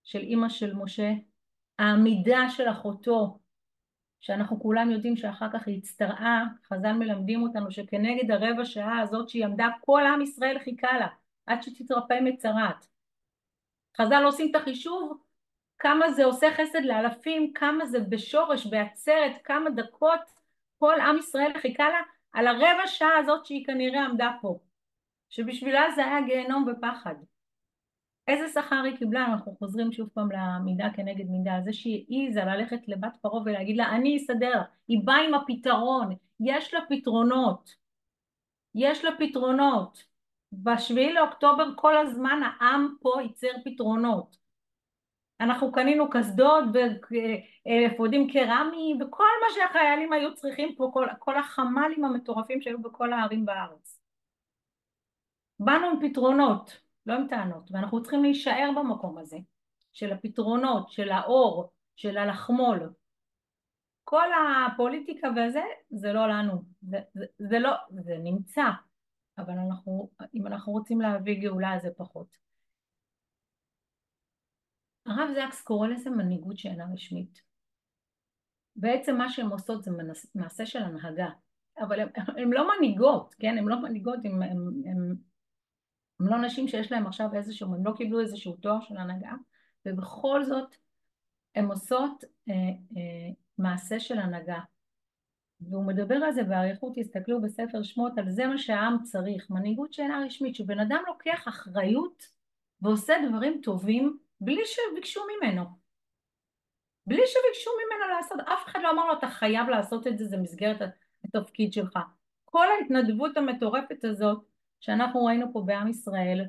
של 0.03 0.19
אימא 0.19 0.49
של 0.49 0.73
משה, 0.73 1.11
העמידה 1.79 2.49
של 2.49 2.69
אחותו, 2.69 3.39
שאנחנו 4.19 4.59
כולם 4.59 4.91
יודעים 4.91 5.15
שאחר 5.15 5.47
כך 5.53 5.67
היא 5.67 5.77
הצטרעה, 5.77 6.45
חז"ל 6.67 6.93
מלמדים 6.93 7.43
אותנו 7.43 7.71
שכנגד 7.71 8.31
הרבע 8.31 8.65
שעה 8.65 8.99
הזאת 8.99 9.29
שהיא 9.29 9.45
עמדה, 9.45 9.67
כל 9.81 10.01
עם 10.13 10.21
ישראל 10.21 10.59
חיכה 10.63 10.97
לה, 10.99 11.07
עד 11.45 11.63
שתתרפא 11.63 12.19
מצרת. 12.23 12.85
חז"ל 13.97 14.23
עושים 14.25 14.51
את 14.51 14.55
החישוב, 14.55 15.17
כמה 15.79 16.11
זה 16.11 16.25
עושה 16.25 16.47
חסד 16.53 16.85
לאלפים, 16.85 17.53
כמה 17.53 17.85
זה 17.85 17.99
בשורש, 17.99 18.65
בעצרת, 18.65 19.31
כמה 19.43 19.69
דקות 19.69 20.19
כל 20.79 21.01
עם 21.01 21.17
ישראל 21.17 21.51
חיכה 21.61 21.89
לה, 21.89 21.99
על 22.33 22.47
הרבע 22.47 22.87
שעה 22.87 23.17
הזאת 23.17 23.45
שהיא 23.45 23.65
כנראה 23.65 24.05
עמדה 24.05 24.31
פה, 24.41 24.59
שבשבילה 25.29 25.91
זה 25.95 26.05
היה 26.05 26.21
גיהנום 26.21 26.65
ופחד. 26.67 27.15
איזה 28.27 28.47
שכר 28.47 28.81
היא 28.83 28.97
קיבלה? 28.97 29.25
אנחנו 29.25 29.55
חוזרים 29.59 29.91
שוב 29.91 30.09
פעם 30.13 30.29
למידה 30.31 30.89
כנגד 30.95 31.25
מידה, 31.29 31.61
זה 31.63 31.73
שהיא 31.73 32.05
העיזה 32.09 32.43
ללכת 32.43 32.87
לבת 32.87 33.17
פרעה 33.21 33.41
ולהגיד 33.45 33.77
לה 33.77 33.89
אני 33.89 34.17
אסדר 34.17 34.61
היא 34.87 34.99
באה 35.03 35.17
עם 35.17 35.33
הפתרון, 35.33 36.15
יש 36.39 36.73
לה 36.73 36.79
פתרונות. 36.89 37.75
יש 38.75 39.05
לה 39.05 39.11
פתרונות. 39.19 40.03
בשביעי 40.53 41.13
לאוקטובר 41.13 41.67
כל 41.75 41.97
הזמן 41.97 42.39
העם 42.43 42.95
פה 43.01 43.13
ייצר 43.21 43.51
פתרונות. 43.65 44.46
אנחנו 45.39 45.71
קנינו 45.71 46.09
קסדות 46.09 46.63
ואפודים 46.73 48.29
קרמיים 48.31 49.01
וכל 49.01 49.23
מה 49.41 49.47
שהחיילים 49.55 50.13
היו 50.13 50.35
צריכים 50.35 50.75
פה, 50.75 50.89
כל, 50.93 51.07
כל 51.19 51.37
החמ"לים 51.37 52.05
המטורפים 52.05 52.61
שהיו 52.61 52.81
בכל 52.81 53.13
הערים 53.13 53.45
בארץ. 53.45 53.99
באנו 55.59 55.87
עם 55.87 56.09
פתרונות, 56.09 56.79
לא 57.05 57.13
עם 57.13 57.27
טענות, 57.27 57.71
ואנחנו 57.71 58.01
צריכים 58.01 58.23
להישאר 58.23 58.69
במקום 58.75 59.17
הזה, 59.17 59.37
של 59.93 60.13
הפתרונות, 60.13 60.89
של 60.91 61.09
האור, 61.09 61.71
של 61.95 62.17
הלחמול. 62.17 62.93
כל 64.03 64.27
הפוליטיקה 64.33 65.27
וזה, 65.29 65.63
זה 65.89 66.13
לא 66.13 66.27
לנו, 66.27 66.61
זה, 66.81 66.97
זה, 67.13 67.25
זה 67.37 67.59
לא, 67.59 67.71
זה 67.89 68.17
נמצא, 68.23 68.65
אבל 69.37 69.53
אנחנו, 69.53 70.09
אם 70.33 70.47
אנחנו 70.47 70.73
רוצים 70.73 71.01
להביא 71.01 71.41
גאולה 71.41 71.79
זה 71.81 71.89
פחות. 71.97 72.46
הרב 75.07 75.29
זקס 75.35 75.61
קורא 75.61 75.87
לזה 75.87 76.09
מנהיגות 76.09 76.57
שאינה 76.57 76.85
רשמית. 76.93 77.41
בעצם 78.75 79.17
מה 79.17 79.29
שהן 79.29 79.47
עושות 79.47 79.83
זה 79.83 79.91
מעשה 80.35 80.65
של 80.65 80.83
הנהגה, 80.83 81.29
אבל 81.79 81.99
הן 82.37 82.53
לא 82.53 82.67
מנהיגות, 82.75 83.35
כן? 83.39 83.57
הן 83.57 83.65
לא 83.65 83.81
מנהיגות, 83.81 84.19
הן 84.25 85.15
לא 86.19 86.41
נשים 86.41 86.67
שיש 86.67 86.91
להן 86.91 87.05
עכשיו 87.05 87.29
איזשהו, 87.33 87.75
הן 87.75 87.83
לא 87.83 87.91
קיבלו 87.97 88.19
איזשהו 88.19 88.55
תואר 88.55 88.81
של 88.81 88.97
הנהגה, 88.97 89.33
ובכל 89.85 90.43
זאת 90.43 90.75
הן 91.55 91.65
עושות 91.65 92.23
אה, 92.49 92.53
אה, 92.97 93.29
מעשה 93.57 93.99
של 93.99 94.19
הנהגה. 94.19 94.59
והוא 95.61 95.85
מדבר 95.85 96.15
על 96.15 96.31
זה 96.31 96.43
באריכות, 96.43 96.93
תסתכלו 96.95 97.41
בספר 97.41 97.83
שמות, 97.83 98.17
על 98.17 98.29
זה 98.29 98.47
מה 98.47 98.57
שהעם 98.57 99.03
צריך, 99.03 99.49
מנהיגות 99.49 99.93
שאינה 99.93 100.21
רשמית, 100.25 100.55
שבן 100.55 100.79
אדם 100.79 101.03
לוקח 101.07 101.47
אחריות 101.47 102.23
ועושה 102.81 103.13
דברים 103.29 103.61
טובים 103.63 104.17
בלי 104.41 104.61
שביקשו 104.65 105.21
ממנו. 105.25 105.63
בלי 107.07 107.21
שביקשו 107.25 107.71
ממנו 107.71 108.15
לעשות, 108.15 108.39
אף 108.39 108.65
אחד 108.65 108.79
לא 108.83 108.91
אמר 108.91 109.05
לו 109.05 109.13
אתה 109.17 109.27
חייב 109.27 109.69
לעשות 109.69 110.07
את 110.07 110.17
זה, 110.17 110.25
זה 110.25 110.37
מסגרת 110.37 110.77
התפקיד 111.23 111.73
שלך. 111.73 111.99
כל 112.45 112.67
ההתנדבות 112.71 113.37
המטורפת 113.37 114.03
הזאת 114.03 114.43
שאנחנו 114.79 115.25
ראינו 115.25 115.53
פה 115.53 115.63
בעם 115.65 115.87
ישראל, 115.87 116.45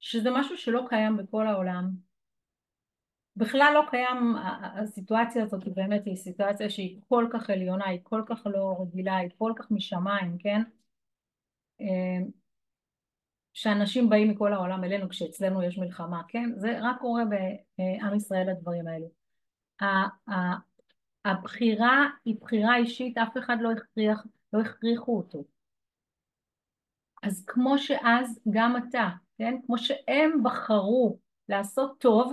שזה 0.00 0.30
משהו 0.30 0.56
שלא 0.56 0.84
קיים 0.88 1.16
בכל 1.16 1.46
העולם, 1.46 1.90
בכלל 3.36 3.70
לא 3.74 3.82
קיים, 3.90 4.36
הסיטואציה 4.62 5.42
הזאת 5.42 5.64
היא 5.64 5.72
באמת 5.76 6.06
היא 6.06 6.16
סיטואציה 6.16 6.70
שהיא 6.70 7.00
כל 7.08 7.28
כך 7.32 7.50
עליונה, 7.50 7.88
היא 7.88 8.00
כל 8.02 8.22
כך 8.26 8.46
לא 8.46 8.76
רגילה, 8.80 9.16
היא 9.16 9.30
כל 9.38 9.52
כך 9.56 9.70
משמיים, 9.70 10.38
כן? 10.38 10.62
שאנשים 13.52 14.08
באים 14.08 14.28
מכל 14.28 14.52
העולם 14.52 14.84
אלינו 14.84 15.08
כשאצלנו 15.08 15.62
יש 15.62 15.78
מלחמה, 15.78 16.22
כן? 16.28 16.50
זה 16.56 16.78
רק 16.82 17.00
קורה 17.00 17.22
בעם 17.24 18.14
ישראל 18.14 18.48
הדברים 18.48 18.84
האלו. 18.86 19.08
הבחירה 21.24 22.06
היא 22.24 22.36
בחירה 22.40 22.76
אישית, 22.76 23.18
אף 23.18 23.38
אחד 23.38 23.56
לא 23.60 23.72
הכריח, 23.72 24.26
לא 24.52 24.60
הכריחו 24.60 25.16
אותו. 25.16 25.44
אז 27.22 27.44
כמו 27.46 27.78
שאז 27.78 28.40
גם 28.50 28.76
אתה, 28.76 29.08
כן? 29.38 29.54
כמו 29.66 29.78
שהם 29.78 30.42
בחרו 30.42 31.18
לעשות 31.48 32.00
טוב, 32.00 32.32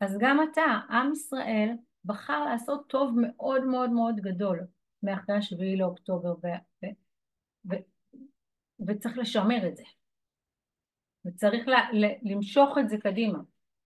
אז 0.00 0.18
גם 0.20 0.38
אתה, 0.52 0.80
עם 0.90 1.12
ישראל, 1.12 1.70
בחר 2.04 2.44
לעשות 2.44 2.86
טוב 2.86 3.14
מאוד 3.20 3.64
מאוד 3.64 3.90
מאוד 3.90 4.16
גדול 4.16 4.60
מאחרי 5.02 5.36
השביעי 5.36 5.76
לאוקטובר 5.76 6.32
ו- 6.32 6.84
ו- 6.84 6.94
ו- 7.70 7.82
וצריך 8.86 9.18
לשמר 9.18 9.68
את 9.68 9.76
זה 9.76 9.82
וצריך 11.26 11.68
ל- 11.68 12.04
ל- 12.04 12.32
למשוך 12.32 12.78
את 12.78 12.88
זה 12.88 12.98
קדימה 12.98 13.38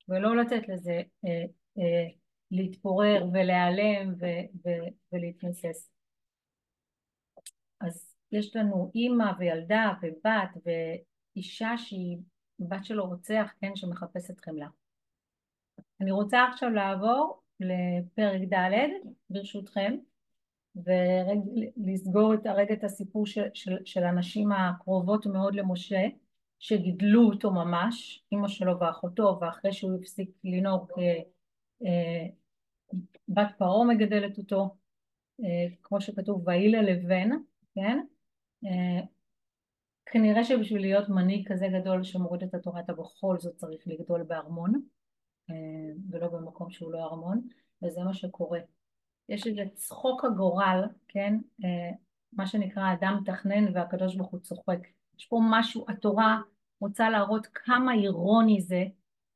ולא 0.09 0.37
לתת 0.37 0.69
לזה 0.69 1.03
אה, 1.25 1.45
אה, 1.79 2.09
להתפורר 2.51 3.27
ולהיעלם 3.33 4.15
ו- 4.21 4.67
ו- 4.67 4.89
ולהתנוסס. 5.13 5.91
אז 7.81 8.15
יש 8.33 8.57
לנו 8.57 8.91
אימא 8.95 9.33
וילדה 9.39 9.93
ובת 10.03 10.51
ואישה 10.65 11.79
שהיא 11.79 12.19
בת 12.59 12.85
של 12.85 13.01
רוצח, 13.01 13.53
כן, 13.61 13.77
שמחפשת 13.77 14.41
חמלה 14.41 14.67
אני 16.01 16.11
רוצה 16.11 16.45
עכשיו 16.53 16.71
לעבור 16.71 17.43
לפרק 17.61 18.41
ד' 18.53 18.73
ברשותכם 19.31 19.97
ולסגור 20.77 22.35
את 22.35 22.47
הרגע 22.47 22.75
את 22.75 22.85
הסיפור 22.85 23.27
של, 23.27 23.45
של, 23.55 23.77
של 23.85 24.05
הנשים 24.05 24.53
הקרובות 24.53 25.27
מאוד 25.27 25.55
למשה 25.55 26.07
שגידלו 26.59 27.31
אותו 27.31 27.51
ממש, 27.51 28.25
אימא 28.33 28.49
שלו 28.49 28.79
ואחותו 28.81 29.39
ואחרי 29.41 29.73
שהוא 29.73 29.99
הפסיק 30.01 30.31
לנהוג 30.45 30.91
אה, 30.99 31.23
אה, 31.85 32.27
בת 33.29 33.49
פרעה 33.59 33.85
מגדלת 33.85 34.39
אותו 34.39 34.77
אה, 35.41 35.67
כמו 35.83 36.01
שכתוב 36.01 36.43
ויהי 36.49 36.69
ללבן, 36.69 37.31
כן? 37.75 37.99
אה, 38.65 39.01
כנראה 40.07 40.45
שבשביל 40.45 40.81
להיות 40.81 41.09
מנהיג 41.09 41.53
כזה 41.53 41.67
גדול 41.81 42.05
שמוריד 42.05 42.43
את 42.43 42.55
התורה 42.55 42.81
אתה 42.81 42.93
בכל 42.93 43.39
זאת 43.39 43.57
צריך 43.57 43.83
לגדול 43.87 44.23
בארמון 44.23 44.83
ולא 46.11 46.29
במקום 46.29 46.71
שהוא 46.71 46.93
לא 46.93 47.05
ארמון, 47.05 47.49
וזה 47.83 48.01
מה 48.01 48.15
שקורה. 48.15 48.59
יש 49.29 49.47
איזה 49.47 49.63
צחוק 49.75 50.25
הגורל, 50.25 50.85
כן? 51.09 51.39
מה 52.33 52.47
שנקרא 52.47 52.93
אדם 52.93 53.19
מתכנן 53.23 53.75
והקדוש 53.75 54.17
ברוך 54.17 54.31
הוא 54.31 54.41
צוחק. 54.41 54.79
יש 55.19 55.27
פה 55.27 55.41
משהו, 55.51 55.85
התורה 55.89 56.41
רוצה 56.81 57.11
להראות 57.11 57.47
כמה 57.55 57.95
אירוני 57.95 58.61
זה 58.61 58.85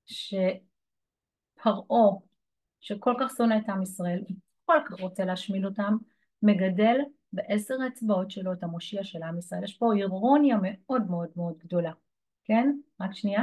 שפרעה, 0.07 0.51
שכל 2.81 3.15
כך 3.21 3.33
שונא 3.37 3.55
את 3.65 3.69
עם 3.69 3.83
ישראל, 3.83 4.25
כל 4.65 4.79
כך 4.87 5.01
רוצה 5.01 5.25
להשמיד 5.25 5.65
אותם, 5.65 5.97
מגדל 6.43 6.97
בעשר 7.33 7.75
האצבעות 7.85 8.31
שלו 8.31 8.53
את 8.53 8.63
המושיע 8.63 9.05
של 9.05 9.23
עם 9.23 9.39
ישראל. 9.39 9.65
יש 9.65 9.77
פה 9.79 9.93
אירוניה 9.97 10.57
מאוד 10.63 11.03
מאוד 11.11 11.29
מאוד 11.37 11.59
גדולה, 11.59 11.93
כן? 12.45 12.77
רק 13.01 13.15
שנייה. 13.15 13.43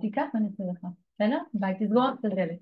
תיקח 0.00 0.22
ואני 0.34 0.46
אעשה 0.46 0.64
לך, 0.72 0.86
בסדר? 1.14 1.38
ביי, 1.54 1.74
תסגור 1.80 2.08
את 2.20 2.24
הדלת. 2.24 2.60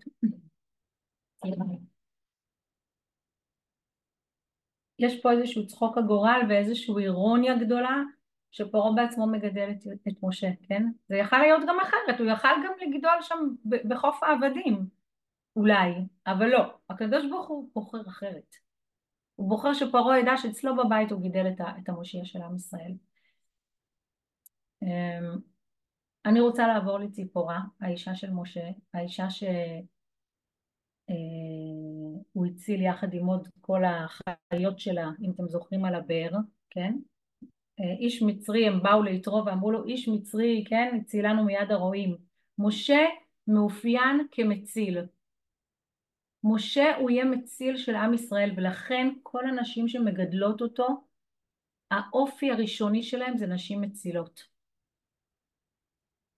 יש 4.99 5.23
פה 5.23 5.33
איזשהו 5.33 5.67
צחוק 5.67 5.99
הגורל 5.99 6.41
ואיזושהי 6.49 6.95
אירוניה 6.99 7.57
גדולה 7.57 8.03
שפרעה 8.51 8.93
בעצמו 8.93 9.27
מגדל 9.27 9.71
את, 9.71 9.87
את 10.09 10.15
משה, 10.23 10.49
כן? 10.69 10.83
זה 11.09 11.17
יכל 11.17 11.39
להיות 11.39 11.63
גם 11.69 11.77
אחרת, 11.81 12.21
הוא 12.21 12.27
יכל 12.27 12.49
גם 12.65 12.73
לגדול 12.81 13.23
שם 13.23 13.39
בחוף 13.65 14.23
העבדים, 14.23 14.87
אולי, 15.57 15.93
אבל 16.27 16.47
לא. 16.47 16.63
הקדוש 16.91 17.27
ברוך 17.31 17.49
הוא 17.49 17.71
בוחר 17.75 18.01
אחרת. 18.09 18.55
הוא 19.35 19.49
בוחר 19.49 19.73
שפרעה 19.75 20.21
ידע 20.21 20.37
שאצלו 20.37 20.77
בבית 20.77 21.13
הוא 21.13 21.21
גידל 21.21 21.47
את 21.83 21.89
המושיע 21.89 22.25
של 22.25 22.43
עם 22.43 22.57
ישראל. 22.57 22.93
אמ, 24.83 25.39
אני 26.27 26.41
רוצה 26.41 26.67
לעבור 26.67 26.99
לציפורה, 26.99 27.61
האישה 27.81 28.15
של 28.15 28.31
משה, 28.31 28.69
האישה 28.95 29.31
שהוא 29.31 29.51
אה, 31.11 31.15
הציל 32.49 32.83
יחד 32.83 33.15
עם 33.15 33.27
עוד 33.27 33.49
כל 33.61 33.83
החיות 33.85 34.79
שלה, 34.79 35.11
אם 35.23 35.31
אתם 35.31 35.49
זוכרים 35.49 35.85
על 35.85 35.95
הבאר, 35.95 36.31
כן? 36.71 36.95
אה, 37.81 37.93
איש 38.01 38.23
מצרי, 38.23 38.67
הם 38.67 38.83
באו 38.83 39.03
ליתרו 39.03 39.43
ואמרו 39.47 39.71
לו, 39.71 39.85
איש 39.85 40.09
מצרי, 40.09 40.65
כן, 40.69 40.99
הצילנו 41.01 41.45
מיד 41.45 41.71
הרועים. 41.71 42.17
משה 42.59 43.05
מאופיין 43.47 44.27
כמציל. 44.31 44.99
משה 46.45 46.97
הוא 46.97 47.11
יהיה 47.11 47.25
מציל 47.25 47.77
של 47.77 47.97
עם 47.97 48.15
ישראל, 48.15 48.51
ולכן 48.57 49.09
כל 49.23 49.49
הנשים 49.49 49.89
שמגדלות 49.89 50.61
אותו, 50.63 50.87
האופי 51.91 52.51
הראשוני 52.51 53.03
שלהם 53.03 53.37
זה 53.37 53.47
נשים 53.47 53.81
מצילות. 53.81 54.58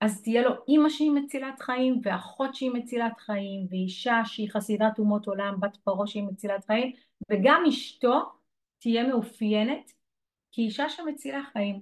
אז 0.00 0.22
תהיה 0.22 0.42
לו 0.42 0.50
אימא 0.68 0.88
שהיא 0.88 1.10
מצילת 1.10 1.60
חיים 1.60 2.00
ואחות 2.02 2.54
שהיא 2.54 2.70
מצילת 2.70 3.18
חיים 3.18 3.66
ואישה 3.70 4.20
שהיא 4.24 4.50
חסידת 4.50 4.98
אומות 4.98 5.26
עולם 5.26 5.60
בת 5.60 5.76
פרעה 5.76 6.06
שהיא 6.06 6.22
מצילת 6.22 6.64
חיים 6.64 6.92
וגם 7.30 7.64
אשתו 7.68 8.20
תהיה 8.78 9.08
מאופיינת 9.08 9.92
כאישה 10.52 10.88
שמצילה 10.88 11.42
חיים. 11.52 11.80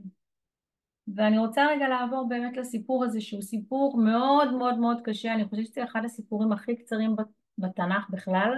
ואני 1.14 1.38
רוצה 1.38 1.66
רגע 1.66 1.88
לעבור 1.88 2.28
באמת 2.28 2.56
לסיפור 2.56 3.04
הזה 3.04 3.20
שהוא 3.20 3.42
סיפור 3.42 3.96
מאוד 3.96 4.52
מאוד 4.52 4.78
מאוד 4.78 5.00
קשה. 5.04 5.34
אני 5.34 5.44
חושבת 5.44 5.66
שזה 5.66 5.84
אחד 5.84 6.04
הסיפורים 6.04 6.52
הכי 6.52 6.76
קצרים 6.76 7.16
בתנ"ך 7.58 8.10
בכלל 8.10 8.52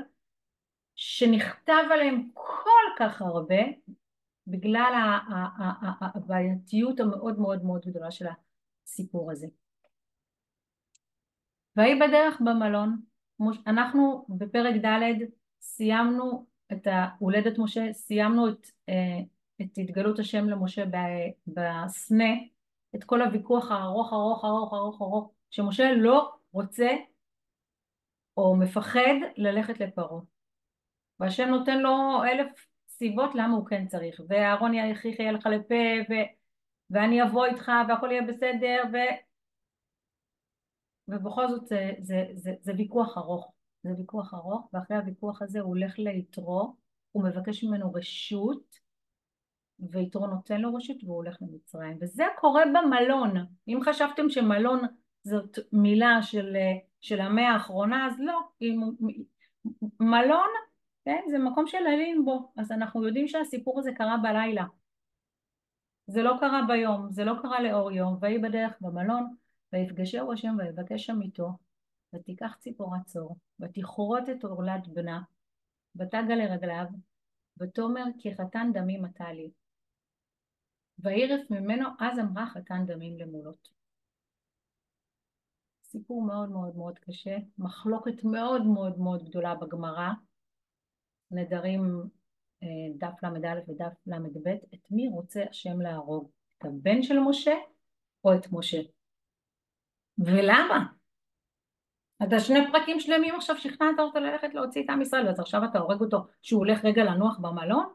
שנכתב 0.95 1.83
עליהם 1.93 2.29
כל 2.35 2.87
כך 2.99 3.23
הרבה 3.23 3.63
בגלל 4.47 4.93
הבעייתיות 6.01 7.01
המאוד 7.01 7.39
מאוד 7.39 7.65
מאוד 7.65 7.87
גדולה 7.87 8.11
של 8.11 8.27
הסיפור 8.91 9.33
הזה. 9.33 9.47
והיא 11.77 12.01
בדרך 12.01 12.41
במלון, 12.41 13.01
אנחנו 13.67 14.27
בפרק 14.29 14.75
ד' 14.85 15.25
סיימנו 15.61 16.47
את 16.73 16.87
הולדת 17.19 17.59
משה, 17.59 17.93
סיימנו 17.93 18.49
את, 18.49 18.67
אה, 18.89 19.21
את 19.61 19.79
התגלות 19.79 20.19
השם 20.19 20.49
למשה 20.49 20.85
בסנה, 21.47 22.35
את 22.95 23.05
כל 23.05 23.23
הוויכוח 23.23 23.71
הארוך 23.71 24.13
ארוך 24.13 24.45
ארוך 24.45 24.75
ארוך 24.75 25.03
ארוך, 25.03 25.31
שמשה 25.51 25.93
לא 25.93 26.33
רוצה 26.53 26.89
או 28.37 28.57
מפחד 28.57 29.15
ללכת 29.37 29.81
לפרעה. 29.81 30.21
והשם 31.21 31.49
נותן 31.49 31.79
לו 31.79 32.23
אלף 32.25 32.67
סיבות 32.89 33.35
למה 33.35 33.55
הוא 33.55 33.67
כן 33.67 33.87
צריך, 33.87 34.21
ואהרון 34.29 34.75
יכריך 34.75 35.21
יהיה 35.21 35.33
לך 35.33 35.47
לפה, 35.47 35.75
ו... 36.11 36.40
ואני 36.91 37.23
אבוא 37.23 37.47
איתך 37.47 37.71
והכל 37.89 38.09
יהיה 38.11 38.23
בסדר, 38.23 38.83
ו... 38.93 38.97
ובכל 41.09 41.49
זאת 41.49 41.67
זה, 41.67 41.93
זה, 42.01 42.25
זה, 42.35 42.55
זה 42.61 42.73
ויכוח 42.77 43.19
ארוך, 43.19 43.53
זה 43.83 43.91
ויכוח 43.99 44.35
ארוך, 44.35 44.69
ואחרי 44.73 44.97
הוויכוח 44.97 45.43
הזה 45.43 45.61
הוא 45.61 45.69
הולך 45.69 45.99
ליתרו, 45.99 46.77
הוא 47.13 47.25
מבקש 47.25 47.65
ממנו 47.65 47.93
רשות, 47.93 48.77
ויתרו 49.91 50.27
נותן 50.27 50.61
לו 50.61 50.75
רשות 50.75 50.97
והוא 51.05 51.17
הולך 51.17 51.37
למצרים. 51.43 51.99
וזה 52.01 52.25
קורה 52.39 52.63
במלון. 52.67 53.35
אם 53.69 53.79
חשבתם 53.85 54.29
שמלון 54.29 54.83
זאת 55.23 55.59
מילה 55.73 56.23
של, 56.23 56.57
של 57.01 57.21
המאה 57.21 57.53
האחרונה, 57.53 58.07
אז 58.07 58.13
לא. 58.19 58.41
מלון, 60.01 60.49
כן, 61.05 61.21
זה 61.31 61.39
מקום 61.39 61.67
של 61.67 61.87
אלים 61.87 62.25
בו. 62.25 62.53
אז 62.57 62.73
אנחנו 62.73 63.07
יודעים 63.07 63.29
שהסיפור 63.29 63.79
הזה 63.79 63.91
קרה 63.93 64.17
בלילה. 64.17 64.65
זה 66.11 66.23
לא 66.23 66.37
קרה 66.41 66.61
ביום, 66.69 67.11
זה 67.11 67.25
לא 67.25 67.35
קרה 67.43 67.63
לאור 67.63 67.93
יום. 67.93 68.19
ויהי 68.21 68.39
בדרך 68.39 68.73
במלון, 68.81 69.35
ויפגשהו 69.73 70.33
השם 70.33 70.57
ויבקש 70.59 71.07
שם 71.07 71.23
איתו, 71.23 71.51
ותיקח 72.15 72.57
ציפורת 72.59 73.05
צור, 73.05 73.37
ותכרות 73.61 74.29
את 74.29 74.45
עורלת 74.45 74.89
בנה, 74.89 75.23
ותגה 75.97 76.35
לרגליו, 76.35 76.85
ותאמר 77.59 78.05
כי 78.19 78.35
חתן 78.35 78.71
דמים 78.75 79.05
אתה 79.05 79.33
לי. 79.33 79.51
וירף 80.99 81.51
ממנו 81.51 81.89
אז 82.01 82.19
אמרה 82.19 82.47
חתן 82.47 82.87
דמים 82.87 83.19
למולות. 83.19 83.69
סיפור 85.83 86.23
מאוד 86.23 86.51
מאוד 86.51 86.77
מאוד 86.77 86.99
קשה, 86.99 87.37
מחלוקת 87.59 88.25
מאוד 88.25 88.67
מאוד 88.67 88.99
מאוד 88.99 89.25
גדולה 89.25 89.55
בגמרא, 89.55 90.11
נדרים 91.31 92.09
דף 92.99 93.23
ל"א 93.23 93.61
ודף 93.69 93.93
ל"ב, 94.07 94.49
את 94.49 94.91
מי 94.91 95.09
רוצה 95.09 95.45
השם 95.51 95.81
להרוג? 95.81 96.31
את 96.59 96.65
הבן 96.65 97.03
של 97.03 97.19
משה 97.19 97.55
או 98.25 98.35
את 98.35 98.47
משה? 98.53 98.81
ולמה? 100.19 100.87
אתה 102.23 102.41
שני 102.41 102.59
פרקים 102.73 103.01
שלמים 103.01 103.35
עכשיו 103.35 103.57
שכנעת 103.57 103.99
אותו 103.99 104.21
ללכת 104.21 104.55
להוציא 104.55 104.85
את 104.85 104.91
עם 104.91 105.03
ישראל, 105.03 105.29
אז 105.29 105.41
עכשיו 105.41 105.61
אתה 105.65 105.79
הורג 105.79 106.01
אותו 106.01 106.27
שהוא 106.43 106.59
הולך 106.59 106.85
רגע 106.85 107.05
לנוח 107.05 107.39
במלון? 107.39 107.95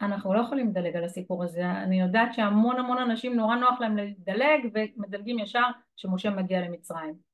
אנחנו 0.00 0.34
לא 0.34 0.40
יכולים 0.40 0.68
לדלג 0.68 0.96
על 0.96 1.04
הסיפור 1.04 1.44
הזה, 1.44 1.70
אני 1.70 2.00
יודעת 2.00 2.34
שהמון 2.34 2.78
המון 2.78 2.98
אנשים 2.98 3.36
נורא 3.36 3.56
נוח 3.56 3.80
להם 3.80 3.96
לדלג 3.96 4.70
ומדלגים 4.74 5.38
ישר 5.38 5.66
שמשה 5.96 6.30
מגיע 6.30 6.60
למצרים. 6.60 7.27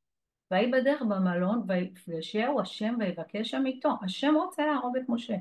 ויהי 0.50 0.70
בדרך 0.70 1.02
במלון 1.02 1.64
ויפגשהו 1.68 2.60
השם 2.60 2.94
ויבקש 2.98 3.50
שם 3.50 3.66
איתו, 3.66 3.88
השם 4.04 4.34
רוצה 4.34 4.66
להרוג 4.66 4.96
את 4.96 5.08
משה. 5.08 5.34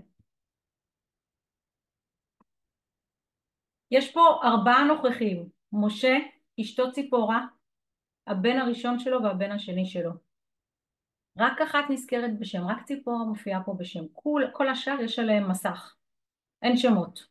יש 3.92 4.14
פה 4.14 4.22
ארבעה 4.44 4.84
נוכחים, 4.84 5.50
משה, 5.74 6.18
אשתו 6.62 6.92
ציפורה, 6.92 7.46
הבן 8.28 8.58
הראשון 8.58 9.00
שלו 9.00 9.24
והבן 9.24 9.52
השני 9.52 9.86
שלו. 9.86 10.12
רק 11.38 11.62
אחת 11.62 11.86
נזכרת 11.90 12.40
בשם, 12.40 12.68
רק 12.68 12.84
ציפורה 12.86 13.26
מופיעה 13.26 13.64
פה 13.64 13.76
בשם, 13.80 14.04
כל, 14.14 14.42
כל 14.54 14.70
השאר 14.70 15.02
יש 15.02 15.20
עליהם 15.20 15.52
מסך, 15.52 15.96
אין 16.62 16.78
שמות. 16.78 17.28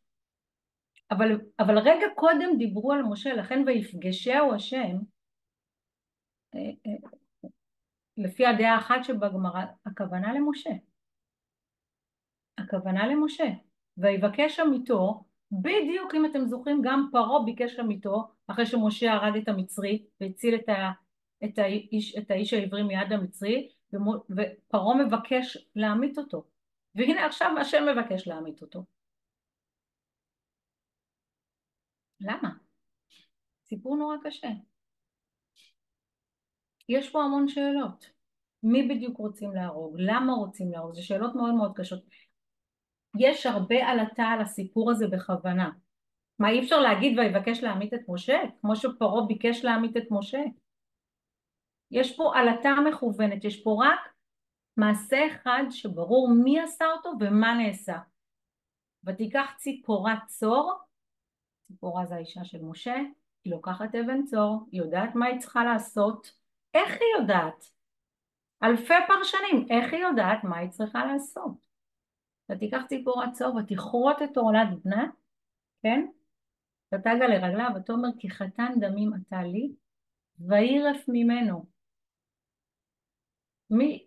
אבל, 1.11 1.41
אבל 1.59 1.79
רגע 1.79 2.07
קודם 2.17 2.59
דיברו 2.59 2.93
על 2.93 3.03
משה, 3.03 3.35
לכן 3.35 3.63
ויפגשהו 3.67 4.55
השם, 4.55 4.97
אה, 6.55 6.61
אה, 6.87 7.09
לפי 8.23 8.47
הדעה 8.47 8.75
האחת 8.75 9.05
שבגמרא, 9.05 9.65
הכוונה 9.87 10.33
למשה. 10.33 10.71
הכוונה 12.59 13.07
למשה. 13.07 13.45
ויבקש 13.97 14.57
שם 14.57 14.71
איתו, 14.73 15.25
בדיוק 15.53 16.15
אם 16.15 16.27
אתם 16.27 16.47
זוכרים, 16.47 16.81
גם 16.85 17.09
פרעה 17.13 17.45
ביקש 17.45 17.77
שם 17.77 17.91
איתו, 17.91 18.33
אחרי 18.47 18.67
שמשה 18.67 19.13
הרג 19.13 19.37
את 19.37 19.49
המצרי 19.49 20.07
והציל 20.21 20.55
את, 20.55 20.69
ה, 20.69 20.91
את, 21.45 21.59
האיש, 21.59 22.19
את 22.19 22.31
האיש 22.31 22.53
העברי 22.53 22.83
מיד 22.83 23.13
המצרי, 23.13 23.69
ופרעה 24.31 25.05
מבקש 25.05 25.69
להמית 25.77 26.19
אותו. 26.19 26.45
והנה 26.95 27.27
עכשיו 27.27 27.51
השם 27.61 27.83
מבקש 27.93 28.29
להמית 28.29 28.63
אותו. 28.63 28.85
למה? 32.21 32.51
סיפור 33.65 33.97
נורא 33.97 34.17
קשה. 34.25 34.49
יש 36.93 37.11
פה 37.11 37.23
המון 37.23 37.49
שאלות. 37.49 38.11
מי 38.63 38.89
בדיוק 38.89 39.17
רוצים 39.19 39.55
להרוג? 39.55 39.95
למה 39.99 40.33
רוצים 40.33 40.73
להרוג? 40.73 40.95
זה 40.95 41.03
שאלות 41.03 41.35
מאוד 41.35 41.55
מאוד 41.55 41.73
קשות. 41.77 42.05
יש 43.19 43.47
הרבה 43.47 43.87
עלטה 43.87 44.23
על 44.23 44.41
הסיפור 44.41 44.91
הזה 44.91 45.07
בכוונה. 45.09 45.71
מה 46.39 46.51
אי 46.51 46.61
אפשר 46.61 46.81
להגיד 46.81 47.19
ויבקש 47.19 47.63
להמית 47.63 47.95
את 47.95 48.01
משה? 48.09 48.39
כמו 48.61 48.77
שפרעה 48.77 49.27
ביקש 49.27 49.65
להמית 49.65 49.97
את 49.97 50.07
משה? 50.11 50.43
יש 51.91 52.17
פה 52.17 52.33
עלטה 52.35 52.71
מכוונת, 52.89 53.45
יש 53.45 53.63
פה 53.63 53.77
רק 53.85 54.01
מעשה 54.77 55.27
אחד 55.27 55.63
שברור 55.71 56.31
מי 56.45 56.61
עשה 56.61 56.85
אותו 56.97 57.11
ומה 57.21 57.55
נעשה. 57.55 57.99
ותיקח 59.05 59.53
ציפורת 59.57 60.19
צור, 60.27 60.73
ציפורה 61.67 62.07
זה 62.07 62.15
האישה 62.15 62.45
של 62.45 62.63
משה, 62.63 62.97
היא 63.45 63.53
לוקחת 63.53 63.95
אבן 63.95 64.25
צור, 64.25 64.69
היא 64.73 64.81
יודעת 64.81 65.15
מה 65.15 65.27
היא 65.27 65.41
צריכה 65.41 65.65
לעשות, 65.65 66.42
איך 66.75 66.91
היא 66.91 67.21
יודעת? 67.21 67.65
אלפי 68.63 68.95
פרשנים, 69.07 69.67
איך 69.71 69.93
היא 69.93 70.03
יודעת 70.03 70.45
מה 70.45 70.59
היא 70.59 70.71
צריכה 70.71 71.07
לעשות? 71.07 71.67
ותיקח 72.51 72.83
ציפורת 72.89 73.33
צור 73.33 73.57
ותכרות 73.57 74.23
את 74.23 74.37
עורלת 74.37 74.69
בנה, 74.85 75.07
כן? 75.83 76.07
ותגה 76.95 77.27
לרגליו 77.29 77.71
ותאמר 77.77 78.09
כי 78.19 78.31
חתן 78.31 78.73
דמים 78.81 79.11
אתה 79.15 79.43
לי 79.43 79.73
וירף 80.39 81.05
ממנו. 81.09 81.67
מי, 83.71 84.07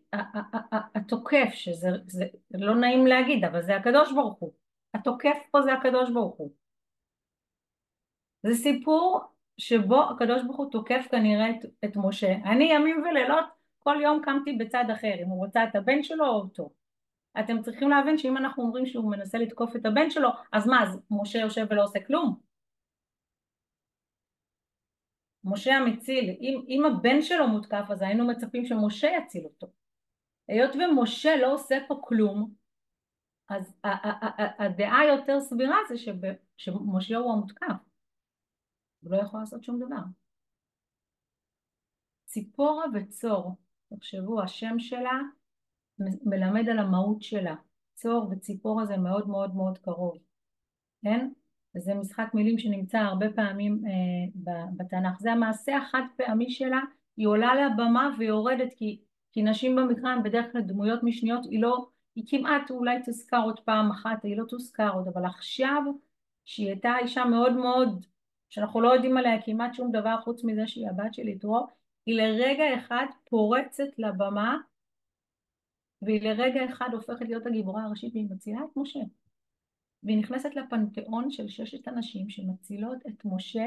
התוקף, 0.95 1.49
שזה 1.54 1.88
זה 2.08 2.25
לא 2.54 2.75
נעים 2.75 3.08
להגיד, 3.08 3.43
אבל 3.43 3.62
זה 3.62 3.75
הקדוש 3.75 4.13
ברוך 4.13 4.39
הוא. 4.39 4.54
התוקף 4.93 5.38
פה 5.51 5.62
זה 5.62 5.73
הקדוש 5.73 6.12
ברוך 6.12 6.38
הוא. 6.38 6.54
זה 8.43 8.54
סיפור 8.54 9.35
שבו 9.57 10.03
הקדוש 10.03 10.43
ברוך 10.43 10.57
הוא 10.57 10.71
תוקף 10.71 11.07
כנראה 11.11 11.49
את, 11.49 11.65
את 11.85 11.91
משה. 11.95 12.33
אני 12.45 12.73
ימים 12.73 13.03
ולילות 13.03 13.45
כל 13.79 13.95
יום 14.01 14.21
קמתי 14.25 14.53
בצד 14.53 14.85
אחר, 14.93 15.13
אם 15.23 15.29
הוא 15.29 15.45
רוצה 15.45 15.63
את 15.63 15.75
הבן 15.75 16.03
שלו 16.03 16.25
או 16.25 16.31
אותו. 16.31 16.69
אתם 17.39 17.61
צריכים 17.61 17.89
להבין 17.89 18.17
שאם 18.17 18.37
אנחנו 18.37 18.63
אומרים 18.63 18.85
שהוא 18.85 19.11
מנסה 19.11 19.37
לתקוף 19.37 19.75
את 19.75 19.85
הבן 19.85 20.09
שלו, 20.09 20.29
אז 20.51 20.67
מה, 20.67 20.83
אז 20.83 20.99
משה 21.11 21.39
יושב 21.39 21.65
ולא 21.69 21.83
עושה 21.83 21.99
כלום? 22.07 22.39
משה 25.43 25.75
המציל, 25.75 26.29
אם, 26.41 26.65
אם 26.67 26.85
הבן 26.85 27.21
שלו 27.21 27.47
מותקף 27.47 27.85
אז 27.89 28.01
היינו 28.01 28.27
מצפים 28.27 28.65
שמשה 28.65 29.07
יציל 29.07 29.45
אותו. 29.45 29.67
היות 30.47 30.71
ומשה 30.75 31.35
לא 31.35 31.53
עושה 31.53 31.77
פה 31.87 31.99
כלום, 32.01 32.51
אז 33.49 33.77
הדעה 34.59 34.99
היותר 34.99 35.39
סבירה 35.39 35.77
זה 35.89 35.95
שמשה 36.57 37.17
הוא 37.17 37.33
המותקף. 37.33 37.94
הוא 39.05 39.11
לא 39.11 39.21
יכול 39.21 39.39
לעשות 39.39 39.63
שום 39.63 39.79
דבר. 39.79 40.01
ציפורה 42.25 42.85
וצור, 42.93 43.55
תחשבו, 43.89 44.41
השם 44.41 44.79
שלה 44.79 45.19
מלמד 45.99 46.69
על 46.69 46.79
המהות 46.79 47.21
שלה. 47.21 47.55
צור 47.93 48.27
וציפורה 48.31 48.85
זה 48.85 48.97
מאוד 48.97 49.27
מאוד 49.27 49.55
מאוד 49.55 49.77
קרוב, 49.77 50.17
כן? 51.01 51.29
וזה 51.75 51.93
משחק 51.93 52.31
מילים 52.33 52.57
שנמצא 52.57 52.97
הרבה 52.97 53.25
פעמים 53.35 53.81
אה, 53.87 54.53
בתנ"ך. 54.77 55.19
זה 55.19 55.31
המעשה 55.31 55.77
החד 55.77 56.01
פעמי 56.17 56.49
שלה, 56.49 56.79
היא 57.17 57.27
עולה 57.27 57.55
לבמה 57.55 58.15
ויורדת 58.19 58.73
כי, 58.77 59.01
כי 59.31 59.43
נשים 59.43 59.75
במקרא 59.75 60.09
הן 60.09 60.23
בדרך 60.23 60.51
כלל 60.51 60.61
דמויות 60.61 60.99
משניות, 61.03 61.45
היא 61.45 61.61
לא, 61.61 61.87
היא 62.15 62.23
כמעט 62.27 62.71
אולי 62.71 63.03
תוזכר 63.03 63.41
עוד 63.43 63.59
פעם 63.59 63.91
אחת, 63.91 64.23
היא 64.23 64.37
לא 64.37 64.45
תוזכר 64.45 64.89
עוד, 64.93 65.07
אבל 65.07 65.25
עכשיו 65.25 65.83
שהיא 66.45 66.67
הייתה 66.67 66.93
אישה 67.01 67.25
מאוד 67.25 67.53
מאוד, 67.53 68.05
שאנחנו 68.55 68.81
לא 68.81 68.93
יודעים 68.93 69.17
עליה 69.17 69.41
כמעט 69.45 69.73
שום 69.73 69.91
דבר 69.91 70.21
חוץ 70.23 70.43
מזה 70.43 70.67
שהיא 70.67 70.89
הבת 70.89 71.13
של 71.13 71.27
יתרו, 71.27 71.67
היא 72.05 72.15
לרגע 72.15 72.63
אחד 72.79 73.05
פורצת 73.29 73.97
לבמה 73.97 74.57
והיא 76.01 76.21
לרגע 76.21 76.61
אחד 76.69 76.89
הופכת 76.93 77.25
להיות 77.25 77.45
הגיבורה 77.45 77.83
הראשית 77.83 78.13
והיא 78.13 78.29
מצילה 78.29 78.59
את 78.59 78.77
משה. 78.77 78.99
והיא 80.03 80.19
נכנסת 80.19 80.55
לפנתיאון 80.55 81.31
של 81.31 81.47
ששת 81.47 81.87
הנשים 81.87 82.29
שמצילות 82.29 82.97
את 83.07 83.25
משה 83.25 83.65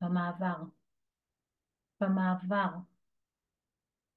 במעבר. 0.00 0.62
במעבר, 2.00 2.70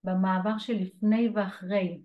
במעבר 0.03 0.57
שלפני 0.57 1.29
ואחרי. 1.35 2.01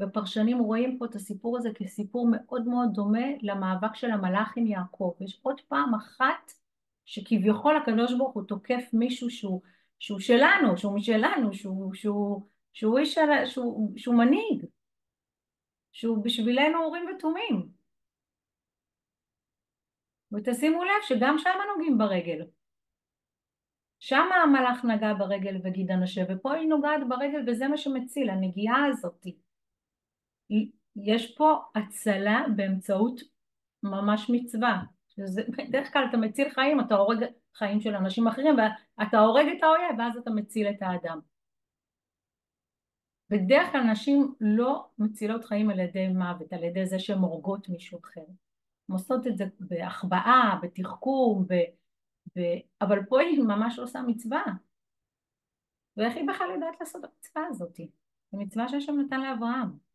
ופרשנים 0.00 0.58
רואים 0.58 0.98
פה 0.98 1.04
את 1.04 1.14
הסיפור 1.14 1.58
הזה 1.58 1.70
כסיפור 1.74 2.28
מאוד 2.32 2.66
מאוד 2.66 2.88
דומה 2.92 3.26
למאבק 3.42 3.94
של 3.94 4.10
המלאך 4.10 4.52
עם 4.56 4.66
יעקב. 4.66 5.14
יש 5.20 5.40
עוד 5.42 5.60
פעם 5.60 5.94
אחת 5.94 6.52
שכביכול 7.04 7.76
הקדוש 7.76 8.14
ברוך 8.18 8.34
הוא 8.34 8.42
תוקף 8.42 8.84
מישהו 8.92 9.30
שהוא, 9.30 9.60
שהוא 9.98 10.20
שלנו, 10.20 10.76
שהוא 10.76 10.94
משלנו, 10.94 11.52
שהוא, 11.52 11.94
שהוא, 11.94 12.42
שהוא, 12.72 12.98
איש, 12.98 13.18
שהוא, 13.46 13.92
שהוא 13.98 14.14
מנהיג, 14.14 14.64
שהוא 15.92 16.24
בשבילנו 16.24 16.84
אורים 16.84 17.06
ותומים. 17.16 17.68
ותשימו 20.32 20.84
לב 20.84 21.02
שגם 21.02 21.38
שם 21.38 21.58
נוגעים 21.72 21.98
ברגל. 21.98 22.46
שם 23.98 24.28
המלאך 24.44 24.84
נגע 24.84 25.14
ברגל 25.14 25.60
וגיד 25.64 25.90
אנשה, 25.90 26.22
ופה 26.28 26.54
היא 26.54 26.68
נוגעת 26.68 27.00
ברגל 27.08 27.44
וזה 27.46 27.68
מה 27.68 27.76
שמציל, 27.76 28.30
הנגיעה 28.30 28.86
הזאתי. 28.86 29.45
יש 30.96 31.34
פה 31.36 31.60
הצלה 31.74 32.44
באמצעות 32.56 33.20
ממש 33.82 34.30
מצווה. 34.30 34.82
שזה, 35.08 35.42
בדרך 35.58 35.92
כלל 35.92 36.06
אתה 36.08 36.16
מציל 36.16 36.50
חיים, 36.50 36.80
אתה 36.80 36.94
הורג 36.94 37.24
חיים 37.54 37.80
של 37.80 37.94
אנשים 37.94 38.26
אחרים, 38.26 38.56
ואתה 38.98 39.18
הורג 39.18 39.46
את 39.58 39.62
האויב 39.62 39.98
ואז 39.98 40.16
אתה 40.16 40.30
מציל 40.30 40.68
את 40.68 40.82
האדם. 40.82 41.20
בדרך 43.30 43.72
כלל 43.72 43.82
נשים 43.82 44.34
לא 44.40 44.88
מצילות 44.98 45.44
חיים 45.44 45.70
על 45.70 45.78
ידי 45.78 46.08
מוות, 46.08 46.52
על 46.52 46.64
ידי 46.64 46.86
זה 46.86 46.98
שהן 46.98 47.18
הורגות 47.18 47.68
מישהו 47.68 48.00
אחר. 48.04 48.20
הן 48.20 48.92
עושות 48.92 49.26
את 49.26 49.38
זה 49.38 49.44
בהחבאה, 49.60 50.58
בתחכום, 50.62 51.44
ב... 51.48 51.54
ב... 52.36 52.40
אבל 52.80 53.04
פה 53.08 53.20
היא 53.20 53.42
ממש 53.42 53.78
עושה 53.78 54.02
מצווה. 54.06 54.42
ואיך 55.96 56.16
היא 56.16 56.28
בכלל 56.28 56.50
יודעת 56.54 56.80
לעשות 56.80 57.04
את 57.04 57.10
המצווה 57.10 57.46
הזאת? 57.46 57.76
זו 58.32 58.38
מצווה 58.38 58.68
שהשם 58.68 59.00
נתן 59.00 59.20
לאברהם. 59.20 59.85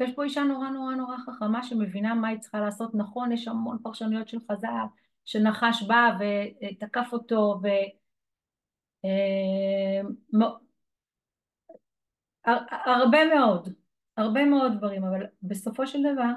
יש 0.00 0.14
פה 0.14 0.24
אישה 0.24 0.42
נורא 0.42 0.68
נורא 0.68 0.94
נורא 0.94 1.16
חכמה 1.16 1.62
שמבינה 1.62 2.14
מה 2.14 2.28
היא 2.28 2.38
צריכה 2.38 2.60
לעשות. 2.60 2.94
נכון, 2.94 3.32
יש 3.32 3.48
המון 3.48 3.78
פרשנויות 3.82 4.28
של 4.28 4.38
חז"ל 4.50 4.86
שנחש 5.24 5.82
בא 5.82 6.18
ותקף 6.20 7.08
אותו 7.12 7.60
ו... 7.62 7.66
אה, 9.04 10.00
הרבה 12.86 13.18
מאוד, 13.34 13.68
הרבה 14.16 14.44
מאוד 14.44 14.72
דברים, 14.78 15.04
אבל 15.04 15.26
בסופו 15.42 15.86
של 15.86 15.98
דבר 16.12 16.32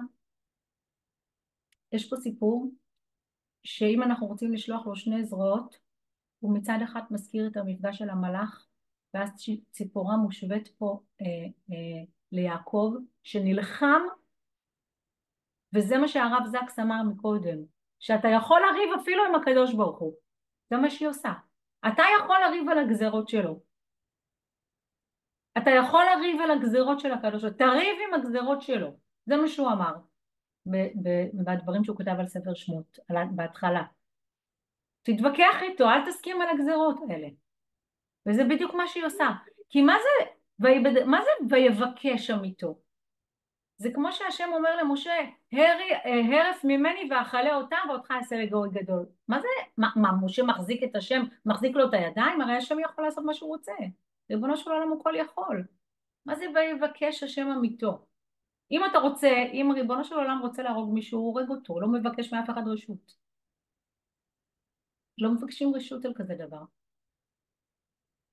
יש 1.92 2.10
פה 2.10 2.16
סיפור 2.16 2.72
שאם 3.64 4.04
אנחנו 4.04 4.28
רוצים 4.28 4.54
לשלוח 4.54 4.86
לו 4.86 4.96
שני 4.96 5.26
זרועות, 5.26 5.76
הוא 6.40 6.56
מצד 6.56 6.78
אחד 6.84 7.02
מזכיר 7.12 7.48
את 7.48 7.58
המפגש 7.58 7.98
של 7.98 8.10
המלאך 8.10 8.68
ואז 9.14 9.30
ציפורה 9.72 10.18
מושווית 10.18 10.68
פה 10.68 11.00
אה, 11.22 11.26
אה, 11.72 12.04
ליעקב 12.32 12.94
שנלחם 13.24 14.02
וזה 15.76 15.98
מה 15.98 16.08
שהרב 16.08 16.46
זקס 16.46 16.80
אמר 16.80 17.04
מקודם 17.04 17.58
שאתה 18.00 18.28
יכול 18.28 18.62
לריב 18.62 18.90
אפילו 19.02 19.26
עם 19.26 19.36
הקדוש 19.36 19.74
ברוך 19.74 20.00
הוא. 20.00 20.14
זה 20.70 20.78
מה 20.78 20.90
שהיא 20.90 21.10
עושה. 21.10 21.32
אתה 21.88 22.04
יכול 22.20 22.36
לריב 22.46 22.70
על 22.70 22.80
הגזרות 22.80 23.30
שלו. 23.30 23.60
אתה 25.58 25.70
יכול 25.70 26.04
לריב 26.04 26.42
על 26.42 26.52
הגזרות 26.52 27.00
של 27.00 27.12
הקדוש 27.12 27.42
ברוך 27.42 27.54
הוא. 27.54 27.60
תריב 27.60 27.98
עם 28.08 28.14
הגזרות 28.14 28.62
שלו. 28.62 28.98
זה 29.26 29.36
מה 29.38 29.48
שהוא 29.48 29.68
אמר 29.72 29.94
בדברים 31.46 31.84
שהוא 31.84 31.98
כתב 31.98 32.16
על 32.20 32.28
ספר 32.28 32.54
שמות 32.54 33.00
בהתחלה. 33.36 33.84
תתווכח 35.04 35.62
איתו 35.62 35.90
אל 35.90 36.06
תסכים 36.06 36.42
על 36.42 36.50
הגזרות 36.50 37.00
האלה. 37.10 37.28
וזה 38.26 38.44
בדיוק 38.44 38.74
מה 38.74 38.88
שהיא 38.88 39.06
עושה. 39.06 39.28
כי 39.70 39.82
מה 39.82 39.94
זה 39.94 40.32
ויבד... 40.62 41.04
מה 41.06 41.20
זה 41.22 41.56
ויבקש 41.56 42.28
שם 42.28 42.44
איתו? 42.44 42.80
זה 43.78 43.90
כמו 43.94 44.12
שהשם 44.12 44.50
אומר 44.54 44.76
למשה, 44.76 45.14
הרף 46.04 46.64
ממני 46.64 47.10
ואכלה 47.12 47.56
אותם 47.56 47.78
ואותך 47.90 48.12
אעשה 48.12 48.36
לגוי 48.36 48.70
גדול. 48.70 49.06
מה 49.28 49.40
זה, 49.40 49.48
מה, 49.78 49.90
מה, 49.96 50.10
משה 50.22 50.44
מחזיק 50.44 50.84
את 50.84 50.96
השם, 50.96 51.22
מחזיק 51.46 51.76
לו 51.76 51.90
את 51.90 51.94
הידיים? 51.94 52.42
הרי 52.42 52.54
השם 52.54 52.80
יכול 52.80 53.04
לעשות 53.04 53.24
מה 53.24 53.34
שהוא 53.34 53.50
רוצה. 53.50 53.72
ריבונו 54.32 54.58
של 54.58 54.72
עולם 54.72 54.90
הוא 54.90 55.04
כל 55.04 55.14
יכול. 55.16 55.64
מה 56.26 56.36
זה 56.36 56.46
ויבקש 56.56 57.24
השם 57.24 57.48
אמיתו? 57.48 58.06
אם 58.72 58.86
אתה 58.86 58.98
רוצה, 58.98 59.30
אם 59.30 59.72
ריבונו 59.76 60.04
של 60.04 60.16
עולם 60.16 60.40
רוצה 60.42 60.64
להרוג 60.64 60.94
מישהו, 60.94 61.20
הוא 61.20 61.28
הורג 61.28 61.50
אותו, 61.50 61.80
לא 61.80 61.88
מבקש 61.88 62.34
מאף 62.34 62.50
אחד 62.50 62.68
רשות. 62.68 63.16
לא 65.18 65.32
מבקשים 65.32 65.76
רשות 65.76 66.06
על 66.06 66.14
כזה 66.14 66.36
דבר. 66.36 66.64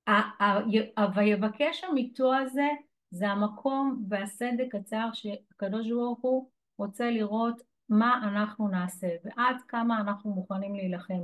ה"ויבקש 0.08 1.84
אמיתו" 1.84 2.34
הזה 2.34 2.68
זה 3.10 3.28
המקום 3.28 4.04
והסדק 4.08 4.74
הצער 4.74 5.12
שהקדוש 5.12 5.90
ברוך 5.90 6.20
הוא 6.20 6.50
רוצה 6.78 7.10
לראות 7.10 7.62
מה 7.88 8.20
אנחנו 8.24 8.68
נעשה 8.68 9.08
ועד 9.24 9.56
כמה 9.68 10.00
אנחנו 10.00 10.30
מוכנים 10.30 10.74
להילחם 10.74 11.22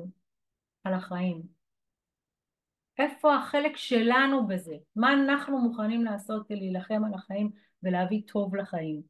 על 0.84 0.94
החיים. 0.94 1.42
איפה 2.98 3.34
החלק 3.36 3.76
שלנו 3.76 4.46
בזה? 4.46 4.76
מה 4.96 5.12
אנחנו 5.12 5.58
מוכנים 5.58 6.04
לעשות 6.04 6.46
כדי 6.46 6.56
להילחם 6.56 7.04
על 7.04 7.14
החיים 7.14 7.50
ולהביא 7.82 8.22
טוב 8.26 8.56
לחיים? 8.56 9.02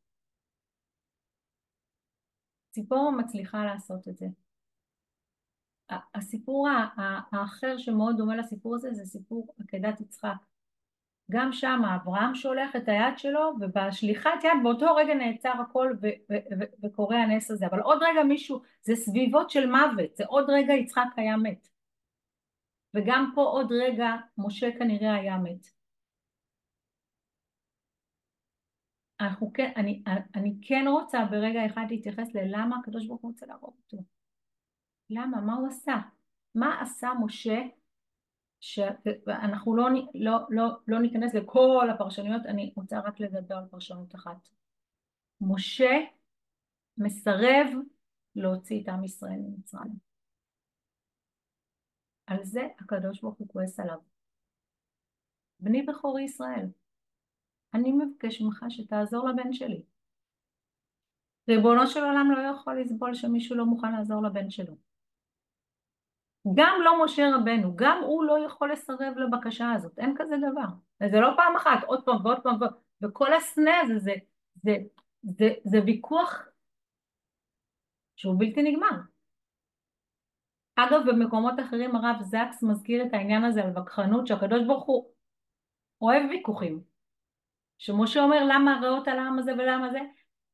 ציפורה 2.70 3.10
מצליחה 3.10 3.64
לעשות 3.64 4.08
את 4.08 4.16
זה. 4.16 4.26
הסיפור 6.14 6.68
האחר 7.32 7.78
שמאוד 7.78 8.16
דומה 8.16 8.36
לסיפור 8.36 8.74
הזה 8.74 8.92
זה 8.92 9.04
סיפור 9.04 9.54
עקדת 9.60 10.00
יצחק. 10.00 10.36
גם 11.30 11.52
שם 11.52 11.80
אברהם 11.96 12.34
שולח 12.34 12.76
את 12.76 12.88
היד 12.88 13.18
שלו 13.18 13.52
ובשליחת 13.60 14.44
יד 14.44 14.62
באותו 14.62 14.94
רגע 14.94 15.14
נעצר 15.14 15.52
הכל 15.60 15.92
וקורה 16.82 17.22
הנס 17.22 17.50
הזה. 17.50 17.66
אבל 17.66 17.80
עוד 17.80 17.98
רגע 18.02 18.22
מישהו 18.22 18.62
זה 18.82 18.96
סביבות 18.96 19.50
של 19.50 19.70
מוות 19.70 20.16
זה 20.16 20.24
עוד 20.26 20.50
רגע 20.50 20.72
יצחק 20.72 21.06
היה 21.16 21.36
מת. 21.36 21.68
וגם 22.94 23.32
פה 23.34 23.42
עוד 23.42 23.72
רגע 23.72 24.10
משה 24.38 24.78
כנראה 24.78 25.14
היה 25.14 25.38
מת. 25.38 25.66
אנחנו 29.20 29.52
כן, 29.52 29.72
אני, 29.76 30.02
אני 30.34 30.54
כן 30.62 30.84
רוצה 30.88 31.24
ברגע 31.30 31.66
אחד 31.66 31.86
להתייחס 31.90 32.34
ללמה 32.34 32.76
הקדוש 32.78 33.06
ברוך 33.06 33.22
הוא 33.22 33.30
רוצה 33.30 33.46
להרוג 33.46 33.74
אותו 33.84 34.04
למה? 35.14 35.40
מה 35.40 35.54
הוא 35.54 35.68
עשה? 35.68 35.96
מה 36.54 36.82
עשה 36.82 37.10
משה 37.24 37.60
שאנחנו 38.60 39.76
לא, 39.76 39.88
לא, 40.14 40.38
לא, 40.50 40.64
לא 40.86 40.98
ניכנס 40.98 41.34
לכל 41.34 41.88
הפרשנויות, 41.90 42.46
אני 42.46 42.72
רוצה 42.76 43.00
רק 43.00 43.20
לדבר 43.20 43.54
על 43.56 43.66
פרשנות 43.70 44.14
אחת. 44.14 44.48
משה 45.40 45.90
מסרב 46.98 47.66
להוציא 48.36 48.82
את 48.82 48.88
עם 48.88 49.04
ישראל 49.04 49.38
ממצרים. 49.38 49.92
על 52.26 52.44
זה 52.44 52.68
הקדוש 52.78 53.20
ברוך 53.20 53.38
הוא 53.38 53.48
כועס 53.48 53.80
עליו. 53.80 53.98
בני 55.60 55.82
בכור 55.82 56.18
ישראל, 56.18 56.66
אני 57.74 57.92
מבקש 57.92 58.40
ממך 58.40 58.64
שתעזור 58.68 59.28
לבן 59.28 59.52
שלי. 59.52 59.82
ריבונו 61.48 61.86
של 61.86 62.04
עולם 62.04 62.30
לא 62.30 62.38
יכול 62.38 62.80
לסבול 62.80 63.14
שמישהו 63.14 63.56
לא 63.56 63.64
מוכן 63.64 63.92
לעזור 63.92 64.22
לבן 64.22 64.50
שלו. 64.50 64.76
גם 66.54 66.78
לא 66.84 67.04
משה 67.04 67.22
רבנו, 67.36 67.76
גם 67.76 68.02
הוא 68.02 68.24
לא 68.24 68.46
יכול 68.46 68.72
לסרב 68.72 69.14
לבקשה 69.16 69.72
הזאת, 69.72 69.98
אין 69.98 70.14
כזה 70.18 70.34
דבר. 70.52 70.66
וזה 71.00 71.20
לא 71.20 71.28
פעם 71.36 71.56
אחת, 71.56 71.84
עוד 71.86 72.04
פעם 72.04 72.26
ועוד 72.26 72.42
פעם, 72.42 72.58
וכל 73.02 73.32
הסנה 73.32 73.80
הזה 73.80 73.98
זה, 73.98 74.12
זה, 74.62 74.76
זה, 75.22 75.48
זה 75.64 75.78
ויכוח 75.86 76.42
שהוא 78.16 78.34
בלתי 78.38 78.62
נגמר. 78.62 79.00
אגב, 80.76 81.00
במקומות 81.06 81.54
אחרים 81.60 81.96
הרב 81.96 82.22
זקס 82.22 82.62
מזכיר 82.62 83.06
את 83.06 83.14
העניין 83.14 83.44
הזה 83.44 83.62
על 83.62 83.78
וכחנות, 83.78 84.26
שהקדוש 84.26 84.66
ברוך 84.66 84.84
הוא 84.84 85.10
אוהב 86.00 86.22
ויכוחים. 86.30 86.82
שמשה 87.78 88.20
אומר 88.20 88.44
למה 88.48 88.80
רעות 88.82 89.08
על 89.08 89.18
העם 89.18 89.38
הזה 89.38 89.52
ולמה 89.54 89.90
זה, 89.92 89.98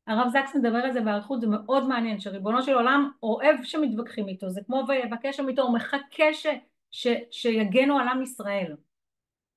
הרב 0.07 0.29
זקס 0.29 0.57
מדבר 0.57 0.79
על 0.79 0.93
זה 0.93 1.01
באריכות, 1.01 1.41
זה 1.41 1.47
מאוד 1.47 1.89
מעניין, 1.89 2.21
שריבונו 2.21 2.63
של 2.63 2.75
עולם 2.75 3.11
אוהב 3.23 3.63
שמתווכחים 3.63 4.29
איתו, 4.29 4.51
זה 4.51 4.61
כמו 4.67 4.85
ויבקש 4.89 5.37
שם 5.37 5.49
איתו, 5.49 5.63
הוא 5.63 5.75
מחכה 5.75 6.35
ש, 6.35 6.47
ש, 6.91 7.09
שיגנו 7.31 7.99
על 7.99 8.09
עם 8.09 8.23
ישראל. 8.23 8.77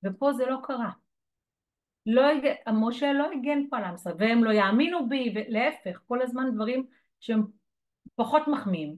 ופה 0.03 0.33
זה 0.33 0.45
לא 0.45 0.57
קרה. 0.63 0.91
לא, 2.05 2.21
משה 2.73 3.13
לא 3.13 3.31
הגן 3.31 3.69
פה 3.69 3.77
על 3.77 3.83
עם 3.83 3.95
ישראל, 3.95 4.15
והם 4.19 4.43
לא 4.43 4.51
יאמינו 4.51 5.09
בי, 5.09 5.33
ולהפך, 5.35 6.01
כל 6.07 6.21
הזמן 6.21 6.51
דברים 6.53 6.85
שהם 7.19 7.43
פחות 8.15 8.41
מחמיאים, 8.47 8.95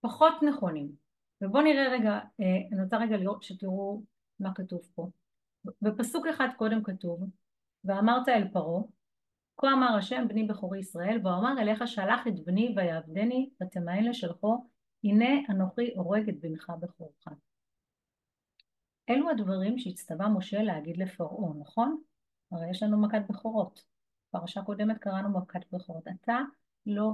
פחות 0.00 0.34
נכונים. 0.42 0.92
ובואו 1.40 1.64
נראה 1.64 1.88
רגע, 1.92 2.12
אה, 2.40 2.46
אני 2.72 2.82
רוצה 2.82 2.96
רגע 2.96 3.16
לראות 3.16 3.42
שתראו 3.42 4.02
מה 4.40 4.54
כתוב 4.54 4.80
פה. 4.94 5.10
בפסוק 5.82 6.26
אחד 6.26 6.48
קודם 6.56 6.82
כתוב, 6.82 7.24
ואמרת 7.84 8.28
אל 8.28 8.48
פרעה 8.52 8.82
כה 9.56 9.72
אמר 9.72 9.96
השם 9.98 10.28
בני 10.28 10.44
בכורי 10.44 10.78
ישראל 10.78 11.20
ואומר 11.24 11.54
אליך 11.58 11.88
שלח 11.88 12.26
את 12.26 12.44
בני 12.44 12.74
ויעבדני 12.76 13.50
ותמאן 13.62 14.04
לשלחו 14.04 14.66
הנה 15.04 15.28
אנוכי 15.50 15.94
הורג 15.96 16.28
את 16.28 16.40
בנך 16.40 16.72
בכורך 16.80 17.26
אלו 19.10 19.30
הדברים 19.30 19.78
שהצטווה 19.78 20.28
משה 20.28 20.62
להגיד 20.62 20.96
לפרעה, 20.96 21.54
נכון? 21.60 22.02
הרי 22.52 22.70
יש 22.70 22.82
לנו 22.82 23.02
מכת 23.02 23.22
בכורות. 23.28 23.84
פרשה 24.30 24.62
קודמת 24.62 24.98
קראנו 24.98 25.38
מכת 25.38 25.60
בכורות. 25.72 26.04
אתה 26.08 26.38
לא 26.86 27.10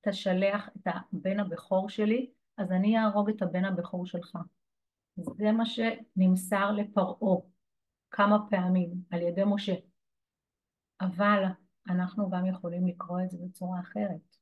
תשלח 0.00 0.68
את 0.68 0.86
הבן 0.86 1.40
הבכור 1.40 1.88
שלי, 1.88 2.30
אז 2.56 2.72
אני 2.72 2.98
אהרוג 2.98 3.30
את 3.30 3.42
הבן 3.42 3.64
הבכור 3.64 4.06
שלך. 4.06 4.38
זה 5.16 5.52
מה 5.52 5.64
שנמסר 5.66 6.72
לפרעה 6.72 7.36
כמה 8.10 8.38
פעמים 8.50 8.90
על 9.10 9.22
ידי 9.22 9.42
משה. 9.46 9.74
אבל 11.00 11.44
אנחנו 11.88 12.30
גם 12.30 12.46
יכולים 12.46 12.86
לקרוא 12.86 13.20
את 13.24 13.30
זה 13.30 13.38
בצורה 13.40 13.80
אחרת. 13.80 14.36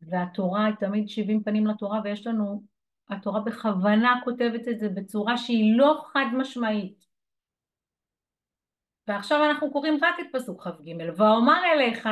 והתורה 0.00 0.64
היא 0.64 0.74
תמיד 0.74 1.08
שבעים 1.08 1.42
פנים 1.42 1.66
לתורה 1.66 2.00
ויש 2.04 2.26
לנו, 2.26 2.62
התורה 3.10 3.40
בכוונה 3.40 4.20
כותבת 4.24 4.68
את 4.68 4.78
זה 4.78 4.88
בצורה 4.88 5.36
שהיא 5.36 5.78
לא 5.78 6.02
חד 6.12 6.26
משמעית. 6.38 7.04
ועכשיו 9.08 9.44
אנחנו 9.44 9.72
קוראים 9.72 9.98
רק 10.02 10.14
את 10.20 10.26
פסוק 10.32 10.62
כ"ג, 10.62 10.90
ואומר 11.16 11.60
אליך, 11.74 12.08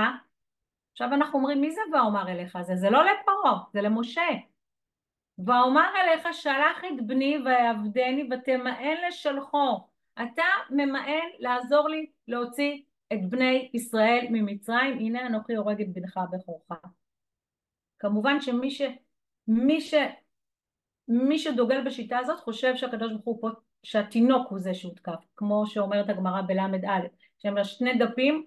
עכשיו 0.93 1.09
אנחנו 1.15 1.39
אומרים 1.39 1.61
מי 1.61 1.71
זה 1.71 1.81
ואומר 1.93 2.29
אליך? 2.29 2.59
זה, 2.63 2.77
זה 2.77 2.91
לא 2.91 3.01
לפרעה, 3.05 3.63
זה 3.73 3.81
למשה. 3.81 4.29
ואומר 5.39 5.89
אליך 5.97 6.29
שלח 6.33 6.85
את 6.85 7.07
בני 7.07 7.39
ויעבדני 7.45 8.29
ותמאן 8.31 8.95
לשלחו. 9.09 9.89
אתה 10.15 10.43
ממאן 10.71 11.29
לעזור 11.39 11.89
לי 11.89 12.07
להוציא 12.29 12.83
את 13.13 13.31
בני 13.31 13.71
ישראל 13.75 14.27
ממצרים, 14.31 14.99
הנה 14.99 15.27
אנוכי 15.27 15.55
הורג 15.55 15.81
את 15.81 15.93
בנך 15.93 16.21
בכורך. 16.33 16.63
כמובן 17.99 18.41
שמי 18.41 18.71
ש... 18.71 18.83
מי 19.49 19.81
ש... 19.81 19.95
מי 21.09 21.39
שדוגל 21.39 21.85
בשיטה 21.85 22.19
הזאת 22.19 22.41
חושב 22.41 22.77
שהקדוש 22.77 23.13
ברוך 23.13 23.25
הוא 23.25 23.39
פה, 23.41 23.49
שהתינוק 23.83 24.49
הוא 24.51 24.59
זה 24.59 24.75
שהותקף, 24.75 25.25
כמו 25.37 25.67
שאומרת 25.67 26.09
הגמרא 26.09 26.43
בל"א, 26.43 26.99
שהם 27.39 27.57
לה 27.57 27.65
שני 27.65 27.99
דפים, 27.99 28.47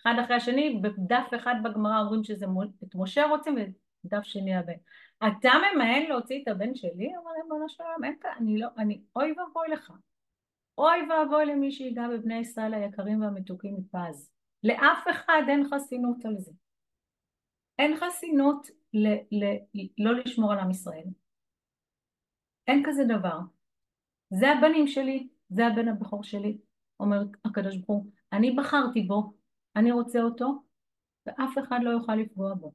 אחד 0.00 0.14
אחרי 0.24 0.36
השני, 0.36 0.80
בדף 0.82 1.28
אחד 1.36 1.54
בגמרא 1.64 2.00
אומרים 2.00 2.24
שזה 2.24 2.46
את 2.84 2.94
משה 2.94 3.26
רוצים 3.26 3.56
ודף 4.04 4.22
שני 4.22 4.56
הבן. 4.56 4.72
אתה 5.18 5.50
ממאן 5.74 6.02
להוציא 6.08 6.42
את 6.42 6.48
הבן 6.48 6.74
שלי? 6.74 7.16
אומר 7.16 7.30
ריבונו 7.42 7.66
אין 8.04 8.14
כאן, 8.20 8.30
אני 8.40 8.58
לא, 8.58 8.68
אני, 8.78 9.00
אוי 9.16 9.34
ואבוי 9.38 9.68
לך. 9.68 9.92
אוי 10.78 10.98
ואבוי 11.10 11.46
למי 11.46 11.72
שיגע 11.72 12.02
בבני 12.08 12.38
ישראל 12.38 12.74
היקרים 12.74 13.22
והמתוקים 13.22 13.76
מפז. 13.76 14.30
לאף 14.64 15.04
אחד 15.10 15.42
אין 15.48 15.64
חסינות 15.70 16.24
על 16.24 16.36
זה. 16.38 16.52
אין 17.78 17.96
חסינות 17.96 18.66
ל, 18.94 19.06
ל, 19.08 19.44
לא 19.98 20.14
לשמור 20.14 20.52
על 20.52 20.58
עם 20.58 20.70
ישראל. 20.70 21.04
אין 22.66 22.82
כזה 22.86 23.02
דבר. 23.08 23.38
זה 24.30 24.46
הבנים 24.48 24.86
שלי, 24.86 25.28
זה 25.48 25.66
הבן 25.66 25.88
הבכור 25.88 26.24
שלי, 26.24 26.58
אומר 27.00 27.16
הקדוש 27.44 27.76
ברוך 27.76 27.88
הוא. 27.88 28.12
אני 28.32 28.50
בחרתי 28.50 29.02
בו, 29.02 29.32
אני 29.76 29.92
רוצה 29.92 30.20
אותו, 30.20 30.62
ואף 31.26 31.58
אחד 31.58 31.78
לא 31.82 31.90
יוכל 31.90 32.14
לפגוע 32.14 32.54
בו. 32.54 32.72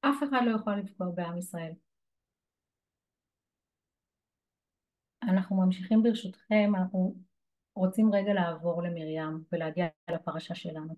אף 0.00 0.22
אחד 0.28 0.40
לא 0.46 0.56
יכול 0.56 0.74
לפגוע 0.78 1.10
בעם 1.14 1.38
ישראל. 1.38 1.72
אנחנו 5.22 5.56
ממשיכים 5.56 6.02
ברשותכם, 6.02 6.72
אנחנו 6.76 7.16
רוצים 7.74 8.14
רגע 8.14 8.34
לעבור 8.34 8.82
למרים 8.82 9.44
ולהגיע 9.52 9.86
לפרשה 10.10 10.54
שלנו. 10.54 10.94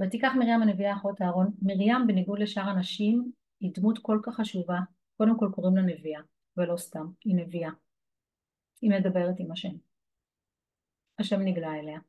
ותיקח 0.00 0.32
מרים 0.38 0.62
הנביאה 0.62 0.96
אחות 0.96 1.22
אהרון, 1.22 1.50
מרים 1.62 2.06
בניגוד 2.06 2.38
לשאר 2.38 2.68
הנשים 2.68 3.32
היא 3.60 3.70
דמות 3.74 3.98
כל 4.02 4.20
כך 4.22 4.34
חשובה, 4.34 4.78
קודם 5.16 5.38
כל 5.38 5.48
קוראים 5.54 5.76
לה 5.76 5.82
נביאה, 5.82 6.20
ולא 6.56 6.76
סתם, 6.76 7.06
היא 7.24 7.36
נביאה. 7.36 7.70
היא 8.80 8.90
מדברת 8.90 9.34
עם 9.38 9.52
השם. 9.52 9.76
השם 11.18 11.40
נגלה 11.40 11.74
אליה. 11.74 12.00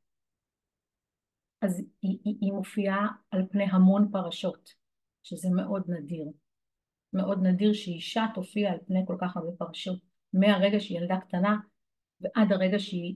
אז 1.62 1.80
היא, 2.02 2.20
היא, 2.24 2.36
היא 2.42 2.54
מופיעה 2.54 3.08
על 3.32 3.48
פני 3.52 3.64
המון 3.64 4.12
פרשות, 4.12 4.70
שזה 5.24 5.50
מאוד 5.56 5.84
נדיר. 5.88 6.32
מאוד 7.14 7.44
נדיר 7.44 7.74
שאישה 7.74 8.26
תופיע 8.34 8.72
על 8.72 8.78
פני 8.88 9.00
כל 9.08 9.16
כך 9.22 9.38
הרבה 9.38 9.52
פרשות, 9.58 10.00
מהרגע 10.34 10.80
שהיא 10.80 10.98
ילדה 11.00 11.20
קטנה 11.20 11.58
ועד 12.22 12.52
הרגע 12.52 12.80
שהיא 12.80 13.16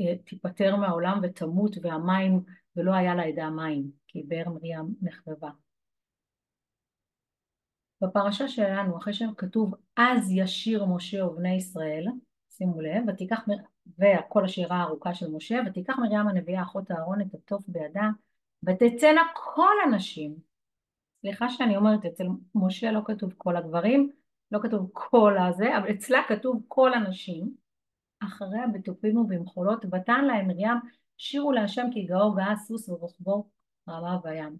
אה, 0.00 0.16
תיפטר 0.24 0.76
מהעולם 0.76 1.20
ותמות 1.22 1.76
והמים, 1.82 2.40
ולא 2.76 2.94
היה 2.94 3.14
לה 3.14 3.26
ידע 3.26 3.48
מים, 3.48 3.90
כי 4.08 4.22
באר 4.22 4.48
מרים 4.48 4.94
נחרבה. 5.02 5.50
בפרשה 8.00 8.48
שלנו, 8.48 8.98
אחרי 8.98 9.12
שכתוב 9.12 9.74
אז 9.96 10.30
ישיר 10.30 10.84
משה 10.84 11.24
ובני 11.24 11.54
ישראל, 11.54 12.06
שימו 12.50 12.80
לב, 12.80 13.04
ותיקח, 13.08 13.40
וכל 13.98 14.44
השירה 14.44 14.76
הארוכה 14.76 15.14
של 15.14 15.30
משה, 15.30 15.60
ותיקח 15.66 15.98
מרים 15.98 16.28
הנביאה 16.28 16.62
אחות 16.62 16.90
אהרון 16.90 17.20
את 17.20 17.34
התוף 17.34 17.68
בידה, 17.68 18.08
ותצאנה 18.62 19.22
כל 19.34 19.74
הנשים. 19.86 20.53
סליחה 21.24 21.48
שאני 21.48 21.76
אומרת, 21.76 22.04
אצל 22.04 22.24
משה 22.54 22.92
לא 22.92 23.00
כתוב 23.04 23.34
כל 23.38 23.56
הגברים, 23.56 24.10
לא 24.50 24.58
כתוב 24.62 24.90
כל 24.92 25.36
הזה, 25.48 25.78
אבל 25.78 25.90
אצלה 25.90 26.18
כתוב 26.28 26.64
כל 26.68 26.94
הנשים, 26.94 27.54
אחריה 28.20 28.66
בתופים 28.74 29.16
ובמחולות, 29.16 29.84
ותן 29.84 30.24
להם 30.24 30.48
מרים, 30.48 30.78
שירו 31.18 31.52
להשם 31.52 31.86
כי 31.92 32.06
גאו 32.06 32.34
גאה 32.34 32.56
סוס 32.56 32.88
ורוחבו 32.88 33.50
רמה 33.88 34.18
בים. 34.24 34.56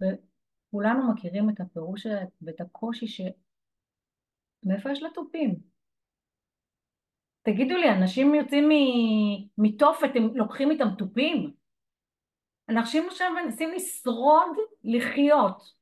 וכולנו 0.00 1.12
מכירים 1.12 1.50
את 1.50 1.60
הפירוש 1.60 2.06
ואת 2.42 2.60
הקושי 2.60 3.06
ש... 3.06 3.20
מאיפה 4.62 4.90
יש 4.90 5.02
לה 5.02 5.08
תופים? 5.14 5.60
תגידו 7.42 7.76
לי, 7.76 7.90
אנשים 7.90 8.34
יוצאים 8.34 8.68
מתופת, 9.58 10.10
הם 10.14 10.36
לוקחים 10.36 10.70
איתם 10.70 10.88
תופים? 10.98 11.52
אנשים 12.68 13.08
עכשיו 13.08 13.30
מנסים 13.44 13.70
לשרוד, 13.72 14.56
לחיות. 14.84 15.79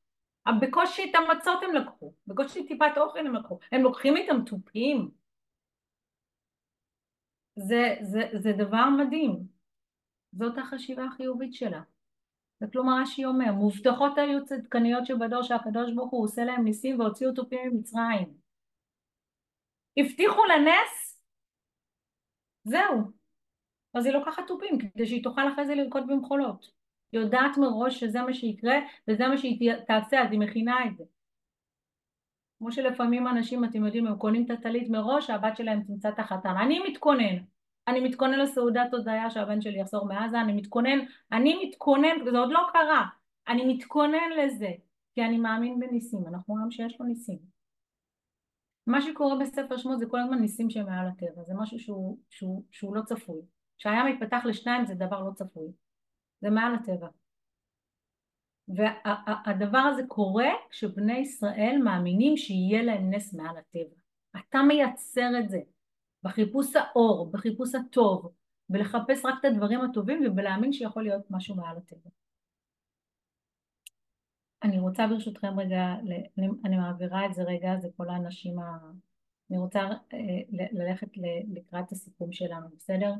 בקושי 0.60 1.10
את 1.10 1.14
המצות 1.14 1.62
הם 1.62 1.74
לקחו, 1.74 2.12
בקושי 2.26 2.66
טיפת 2.66 2.92
אוכל 2.96 3.18
הם 3.18 3.34
לקחו, 3.34 3.58
הם 3.72 3.82
לוקחים 3.82 4.16
איתם 4.16 4.44
תופים. 4.46 5.10
זה, 7.56 7.96
זה, 8.02 8.20
זה 8.32 8.52
דבר 8.52 8.88
מדהים. 8.98 9.46
זאת 10.32 10.58
החשיבה 10.58 11.04
החיובית 11.04 11.54
שלה. 11.54 11.80
וכלומר 12.62 12.92
רש"י 13.02 13.24
אומר, 13.24 13.52
מובטחות 13.52 14.18
היו 14.18 14.44
צדקניות 14.44 15.06
שבדור 15.06 15.42
שהקדוש 15.42 15.92
ברוך 15.92 16.10
הוא 16.10 16.24
עושה 16.24 16.44
להם 16.44 16.64
ניסים 16.64 17.00
והוציאו 17.00 17.32
תופים 17.32 17.60
ממצרים. 17.72 18.34
הבטיחו 19.96 20.44
לנס 20.44 21.22
זהו. 22.64 23.12
אז 23.94 24.06
היא 24.06 24.14
לוקחת 24.14 24.42
תופים 24.46 24.78
כדי 24.78 25.06
שהיא 25.06 25.24
תוכל 25.24 25.52
אחרי 25.52 25.66
זה 25.66 25.74
לרקוד 25.74 26.06
במחולות. 26.06 26.77
יודעת 27.12 27.58
מראש 27.58 28.00
שזה 28.00 28.22
מה 28.22 28.32
שיקרה 28.32 28.78
וזה 29.08 29.28
מה 29.28 29.38
שהיא 29.38 29.72
תעשה 29.86 30.22
אז 30.22 30.30
היא 30.30 30.40
מכינה 30.40 30.86
את 30.86 30.96
זה. 30.96 31.04
כמו 32.58 32.72
שלפעמים 32.72 33.28
אנשים 33.28 33.64
אתם 33.64 33.84
יודעים 33.84 34.06
הם 34.06 34.16
קונים 34.16 34.44
את 34.44 34.50
הטלית 34.50 34.90
מראש 34.90 35.26
שהבת 35.26 35.56
שלהם 35.56 35.82
תמצא 35.82 36.08
את 36.08 36.18
החתן. 36.18 36.56
אני 36.56 36.78
מתכונן. 36.78 37.36
אני 37.88 38.00
מתכונן 38.00 38.38
לסעודת 38.38 38.94
הודיה 38.94 39.30
שהבן 39.30 39.60
שלי 39.60 39.80
יחזור 39.80 40.06
מעזה, 40.06 40.40
אני 40.40 40.52
מתכונן, 40.52 40.98
אני 41.32 41.66
מתכונן, 41.66 42.22
וזה 42.26 42.38
עוד 42.38 42.50
לא 42.52 42.60
קרה, 42.72 43.06
אני 43.48 43.74
מתכונן 43.74 44.30
לזה, 44.38 44.70
כי 45.14 45.24
אני 45.24 45.38
מאמין 45.38 45.80
בניסים, 45.80 46.26
אנחנו 46.26 46.54
רואים 46.54 46.70
שיש 46.70 47.00
לו 47.00 47.06
ניסים. 47.06 47.38
מה 48.86 49.02
שקורה 49.02 49.36
בספר 49.38 49.76
שמות 49.76 49.98
זה 49.98 50.06
כל 50.06 50.20
הזמן 50.20 50.38
ניסים 50.38 50.70
שהם 50.70 50.86
מעל 50.86 51.08
הטבע, 51.08 51.42
זה 51.42 51.54
משהו 51.54 51.78
שהוא, 51.78 52.18
שהוא, 52.30 52.64
שהוא 52.70 52.96
לא 52.96 53.02
צפוי. 53.02 53.40
כשהיה 53.78 54.04
מתפתח 54.04 54.42
לשניים 54.44 54.84
זה 54.84 54.94
דבר 54.94 55.20
לא 55.20 55.30
צפוי, 55.34 55.72
זה 56.40 56.50
מעל 56.50 56.74
הטבע. 56.74 57.08
והדבר 58.68 59.78
וה, 59.78 59.88
הזה 59.88 60.02
קורה 60.08 60.48
כשבני 60.70 61.18
ישראל 61.18 61.76
מאמינים 61.84 62.36
שיהיה 62.36 62.82
להם 62.82 63.14
נס 63.14 63.34
מעל 63.34 63.56
הטבע. 63.56 63.96
אתה 64.36 64.58
מייצר 64.62 65.30
את 65.40 65.48
זה 65.50 65.58
בחיפוש 66.22 66.76
האור, 66.76 67.30
בחיפוש 67.32 67.74
הטוב, 67.74 68.32
בלחפש 68.68 69.24
רק 69.24 69.34
את 69.40 69.44
הדברים 69.44 69.80
הטובים 69.80 70.22
ובלהאמין 70.26 70.72
שיכול 70.72 71.02
להיות 71.02 71.30
משהו 71.30 71.56
מעל 71.56 71.76
הטבע. 71.76 72.10
אני 74.62 74.78
רוצה 74.78 75.06
ברשותכם 75.06 75.60
רגע, 75.60 75.94
אני 76.64 76.76
מעבירה 76.76 77.26
את 77.26 77.34
זה 77.34 77.42
רגע, 77.42 77.76
זה 77.80 77.88
כל 77.96 78.08
האנשים 78.08 78.58
ה... 78.58 78.78
אני 79.50 79.58
רוצה 79.58 79.80
אה, 79.80 80.66
ללכת 80.72 81.08
לקראת 81.54 81.92
הסיכום 81.92 82.32
שלנו, 82.32 82.68
בסדר? 82.76 83.12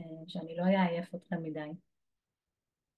אה, 0.00 0.04
שאני 0.28 0.56
לא 0.56 0.62
אעייף 0.62 1.14
אתכם 1.14 1.42
מדי. 1.42 1.70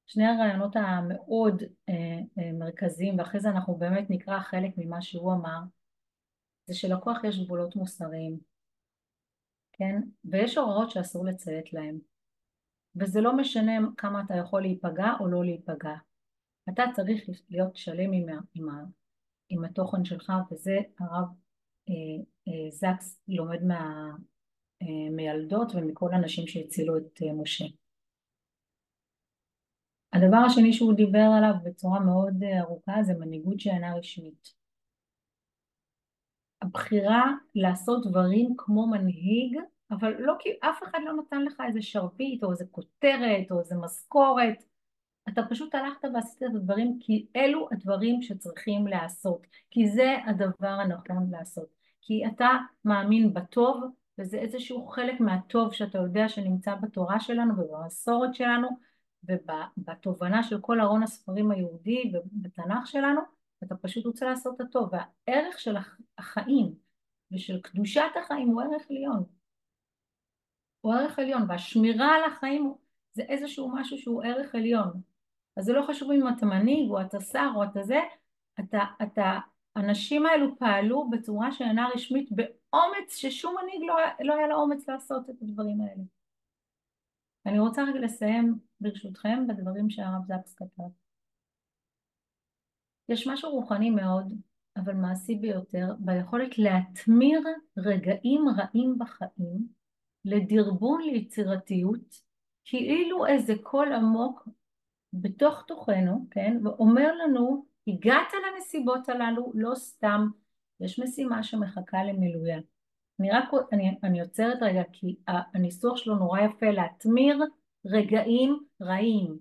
שני 0.06 0.26
הרעיונות 0.26 0.76
המאוד 0.76 1.62
אה, 1.88 2.52
מרכזיים, 2.52 3.18
ואחרי 3.18 3.40
זה 3.40 3.48
אנחנו 3.48 3.74
באמת 3.74 4.10
נקרא 4.10 4.40
חלק 4.40 4.70
ממה 4.76 5.02
שהוא 5.02 5.32
אמר, 5.32 5.58
זה 6.66 6.74
שלכוח 6.74 7.24
יש 7.24 7.38
גבולות 7.38 7.76
מוסריים, 7.76 8.38
כן? 9.72 10.00
ויש 10.24 10.58
הוראות 10.58 10.90
שאסור 10.90 11.26
לציית 11.26 11.72
להם. 11.72 11.98
וזה 12.96 13.20
לא 13.20 13.36
משנה 13.36 13.72
כמה 13.96 14.22
אתה 14.26 14.34
יכול 14.36 14.62
להיפגע 14.62 15.12
או 15.20 15.28
לא 15.28 15.44
להיפגע. 15.44 15.94
אתה 16.68 16.82
צריך 16.94 17.22
להיות 17.50 17.76
שלם 17.76 18.12
עם, 18.12 18.26
עם, 18.54 18.68
עם 19.48 19.64
התוכן 19.64 20.04
שלך, 20.04 20.32
וזה 20.50 20.78
הרב 21.00 21.28
אה, 21.88 22.24
אה, 22.48 22.70
זקס 22.70 23.20
לומד 23.28 23.62
מה, 23.62 24.10
אה, 24.82 25.10
מילדות 25.10 25.72
ומכל 25.74 26.14
הנשים 26.14 26.46
שהצילו 26.46 26.96
את 26.96 27.22
אה, 27.22 27.32
משה. 27.32 27.64
הדבר 30.14 30.36
השני 30.36 30.72
שהוא 30.72 30.94
דיבר 30.94 31.28
עליו 31.36 31.54
בצורה 31.64 32.00
מאוד 32.00 32.42
אה, 32.42 32.60
ארוכה 32.60 33.02
זה 33.02 33.14
מנהיגות 33.14 33.60
שאינה 33.60 33.94
רשמית. 33.94 34.48
הבחירה 36.62 37.32
לעשות 37.54 38.06
דברים 38.06 38.54
כמו 38.58 38.86
מנהיג, 38.86 39.58
אבל 39.90 40.14
לא 40.18 40.34
כי 40.38 40.48
אף 40.60 40.82
אחד 40.82 40.98
לא 41.04 41.12
נתן 41.12 41.42
לך 41.42 41.62
איזה 41.66 41.82
שרביט 41.82 42.44
או 42.44 42.50
איזה 42.50 42.64
כותרת 42.70 43.50
או 43.50 43.60
איזה 43.60 43.74
משכורת, 43.76 44.64
אתה 45.28 45.42
פשוט 45.50 45.74
הלכת 45.74 46.08
ועשית 46.14 46.42
את 46.42 46.54
הדברים 46.54 46.98
כי 47.00 47.26
אלו 47.36 47.68
הדברים 47.72 48.22
שצריכים 48.22 48.86
לעשות, 48.86 49.46
כי 49.70 49.88
זה 49.88 50.16
הדבר 50.26 50.68
הנכון 50.68 51.30
לעשות, 51.30 51.68
כי 52.00 52.26
אתה 52.26 52.48
מאמין 52.84 53.34
בטוב 53.34 53.84
וזה 54.18 54.38
איזשהו 54.38 54.86
חלק 54.86 55.20
מהטוב 55.20 55.72
שאתה 55.72 55.98
יודע 55.98 56.28
שנמצא 56.28 56.74
בתורה 56.74 57.20
שלנו 57.20 57.54
ובמסורת 57.58 58.34
שלנו 58.34 58.68
ובתובנה 59.28 60.42
של 60.42 60.60
כל 60.60 60.80
ארון 60.80 61.02
הספרים 61.02 61.50
היהודי 61.50 62.12
ובתנ"ך 62.14 62.86
שלנו, 62.86 63.20
אתה 63.64 63.76
פשוט 63.76 64.06
רוצה 64.06 64.26
לעשות 64.26 64.54
את 64.54 64.60
הטוב, 64.60 64.90
והערך 64.92 65.60
של 65.60 65.76
החיים 66.18 66.74
ושל 67.32 67.60
קדושת 67.60 68.10
החיים 68.22 68.48
הוא 68.48 68.62
ערך 68.62 68.90
עליון, 68.90 69.24
הוא 70.80 70.94
ערך 70.94 71.18
עליון, 71.18 71.42
והשמירה 71.48 72.14
על 72.14 72.24
החיים 72.24 72.74
זה 73.12 73.22
איזשהו 73.22 73.72
משהו 73.74 73.98
שהוא 73.98 74.24
ערך 74.24 74.54
עליון. 74.54 75.02
אז 75.56 75.64
זה 75.64 75.72
לא 75.72 75.82
חשוב 75.82 76.10
אם 76.10 76.28
אתה 76.28 76.46
מנהיג 76.46 76.90
או 76.90 77.00
אתה 77.00 77.20
שר 77.20 77.50
או 77.54 77.64
אתה 77.64 77.82
זה, 77.82 78.00
אתה, 78.60 78.78
אתה, 79.02 79.38
הנשים 79.76 80.26
האלו 80.26 80.58
פעלו 80.58 81.10
בצורה 81.10 81.52
שאינה 81.52 81.88
רשמית 81.94 82.28
באומץ 82.32 83.16
ששום 83.16 83.56
מנהיג 83.62 83.82
לא, 83.82 83.96
לא 84.20 84.34
היה 84.34 84.46
לו 84.46 84.56
אומץ 84.56 84.88
לעשות 84.88 85.30
את 85.30 85.42
הדברים 85.42 85.80
האלה. 85.80 86.02
אני 87.46 87.58
רוצה 87.58 87.82
רגע 87.82 88.00
לסיים 88.00 88.58
ברשותכם 88.84 89.46
בדברים 89.46 89.90
שהרב 89.90 90.22
זקס 90.26 90.54
כתב. 90.54 90.82
יש 93.08 93.26
משהו 93.26 93.50
רוחני 93.50 93.90
מאוד, 93.90 94.32
אבל 94.76 94.94
מעשי 94.94 95.34
ביותר, 95.34 95.86
ביכולת 95.98 96.58
להתמיר 96.58 97.40
רגעים 97.76 98.44
רעים 98.56 98.98
בחיים 98.98 99.68
לדרבון 100.24 101.00
ליצירתיות, 101.02 102.20
כאילו 102.64 103.26
איזה 103.26 103.54
קול 103.62 103.92
עמוק 103.92 104.48
בתוך 105.12 105.64
תוכנו, 105.66 106.26
כן, 106.30 106.56
ואומר 106.64 107.14
לנו, 107.14 107.66
הגעת 107.86 108.32
לנסיבות 108.34 109.08
הללו 109.08 109.52
לא 109.54 109.74
סתם, 109.74 110.28
יש 110.80 110.98
משימה 110.98 111.42
שמחכה 111.42 112.04
למילויה. 112.04 112.60
אני 113.20 113.30
רק, 113.30 113.48
אני, 113.72 113.98
אני 114.02 114.20
עוצרת 114.20 114.58
רגע 114.62 114.82
כי 114.92 115.16
הניסוח 115.26 115.96
שלו 115.96 116.16
נורא 116.16 116.40
יפה, 116.40 116.70
להתמיר 116.70 117.44
רגעים 117.86 118.64
רעים. 118.82 119.38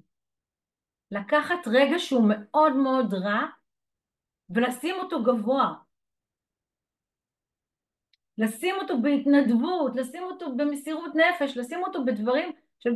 לקחת 1.11 1.67
רגע 1.67 1.99
שהוא 1.99 2.29
מאוד 2.29 2.75
מאוד 2.75 3.13
רע 3.13 3.41
ולשים 4.49 4.95
אותו 4.99 5.23
גבוה. 5.23 5.73
לשים 8.37 8.75
אותו 8.81 9.01
בהתנדבות, 9.01 9.95
לשים 9.95 10.23
אותו 10.23 10.55
במסירות 10.57 11.11
נפש, 11.15 11.57
לשים 11.57 11.83
אותו 11.83 12.05
בדברים 12.05 12.51
של... 12.79 12.95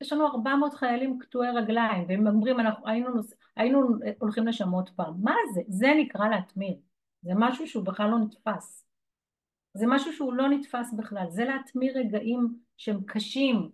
יש 0.00 0.12
לנו 0.12 0.26
400 0.26 0.74
חיילים 0.74 1.18
קטועי 1.18 1.50
רגליים, 1.50 2.08
והם 2.08 2.26
אומרים, 2.26 2.60
אנחנו 2.60 2.88
היינו, 2.88 3.14
נוס... 3.14 3.34
היינו 3.56 3.80
הולכים 4.18 4.46
לשם 4.46 4.70
עוד 4.70 4.90
פעם. 4.96 5.14
מה 5.22 5.34
זה? 5.54 5.60
זה 5.68 5.86
נקרא 5.98 6.28
להתמיר. 6.28 6.76
זה 7.22 7.30
משהו 7.36 7.66
שהוא 7.66 7.84
בכלל 7.84 8.10
לא 8.10 8.18
נתפס. 8.18 8.86
זה 9.74 9.86
משהו 9.88 10.12
שהוא 10.12 10.32
לא 10.32 10.48
נתפס 10.48 10.92
בכלל. 10.96 11.26
זה 11.30 11.44
להתמיר 11.44 11.98
רגעים 11.98 12.58
שהם 12.76 13.04
קשים. 13.06 13.70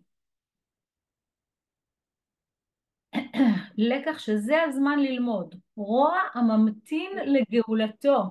לקח 3.90 4.18
שזה 4.18 4.62
הזמן 4.62 4.98
ללמוד. 4.98 5.54
רוע 5.76 6.18
הממתין 6.34 7.10
לגאולתו. 7.24 8.22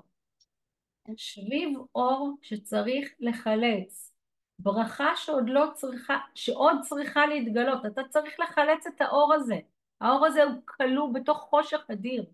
שביב 1.15 1.77
אור 1.95 2.37
שצריך 2.41 3.13
לחלץ. 3.19 4.13
ברכה 4.59 5.15
שעוד 5.15 5.49
לא 5.49 5.65
צריכה, 5.73 6.17
שעוד 6.35 6.75
צריכה 6.81 7.25
להתגלות, 7.25 7.85
אתה 7.85 8.01
צריך 8.09 8.39
לחלץ 8.39 8.87
את 8.87 9.01
האור 9.01 9.33
הזה, 9.33 9.55
האור 10.01 10.25
הזה 10.25 10.43
הוא 10.43 10.61
כלוא 10.65 11.13
בתוך 11.13 11.37
חושך 11.37 11.85
אדיר. 11.91 12.25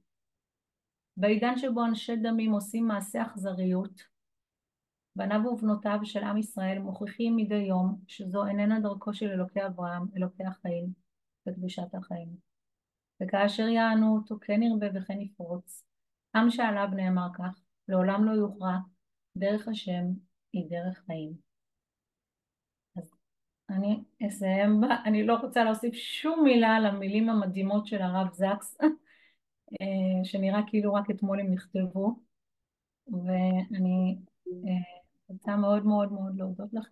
בעידן 1.18 1.58
שבו 1.58 1.86
אנשי 1.86 2.16
דמים 2.16 2.52
עושים 2.52 2.88
מעשה 2.88 3.22
אכזריות, 3.22 4.12
בניו 5.16 5.41
ובנותיו 5.45 5.99
של 6.03 6.24
עם 6.24 6.38
ישראל 6.38 6.80
מוכיחים 6.80 7.36
מדי 7.36 7.55
יום 7.55 7.99
שזו 8.07 8.45
איננה 8.45 8.80
דרכו 8.80 9.14
של 9.14 9.30
אלוקי 9.30 9.66
אברהם, 9.66 10.03
אלוקי 10.18 10.43
החיים 10.43 10.88
וקדושת 11.47 11.95
החיים. 11.95 12.30
וכאשר 13.24 13.68
יענו 13.68 14.16
אותו 14.16 14.36
כן 14.41 14.64
ירבה 14.64 14.88
וכן 14.95 15.22
יפרוץ, 15.22 15.84
עם 16.36 16.49
שעליו 16.49 16.88
נאמר 16.95 17.28
כך, 17.34 17.61
לעולם 17.88 18.26
לא 18.26 18.32
יוכרע, 18.32 18.78
דרך 19.38 19.68
השם 19.68 20.03
היא 20.53 20.70
דרך 20.70 21.03
חיים. 21.05 21.34
אני 23.70 24.03
אסיים 24.28 24.82
בה, 24.82 24.95
אני 25.05 25.24
לא 25.24 25.36
רוצה 25.36 25.64
להוסיף 25.64 25.93
שום 25.93 26.43
מילה 26.43 26.76
על 26.76 26.86
המילים 26.86 27.30
המדהימות 27.30 27.88
של 27.88 28.01
הרב 28.01 28.34
זקס, 28.34 28.78
אה, 29.82 30.24
שנראה 30.24 30.61
כאילו 30.68 30.93
רק 30.93 31.09
אתמול 31.11 31.39
הם 31.39 31.53
נכתבו, 31.53 32.20
ואני 33.07 34.18
אה, 34.47 35.03
רוצה 35.30 35.56
מאוד 35.56 35.86
מאוד 35.86 36.12
מאוד 36.12 36.36
להודות 36.38 36.74
לכם. 36.74 36.90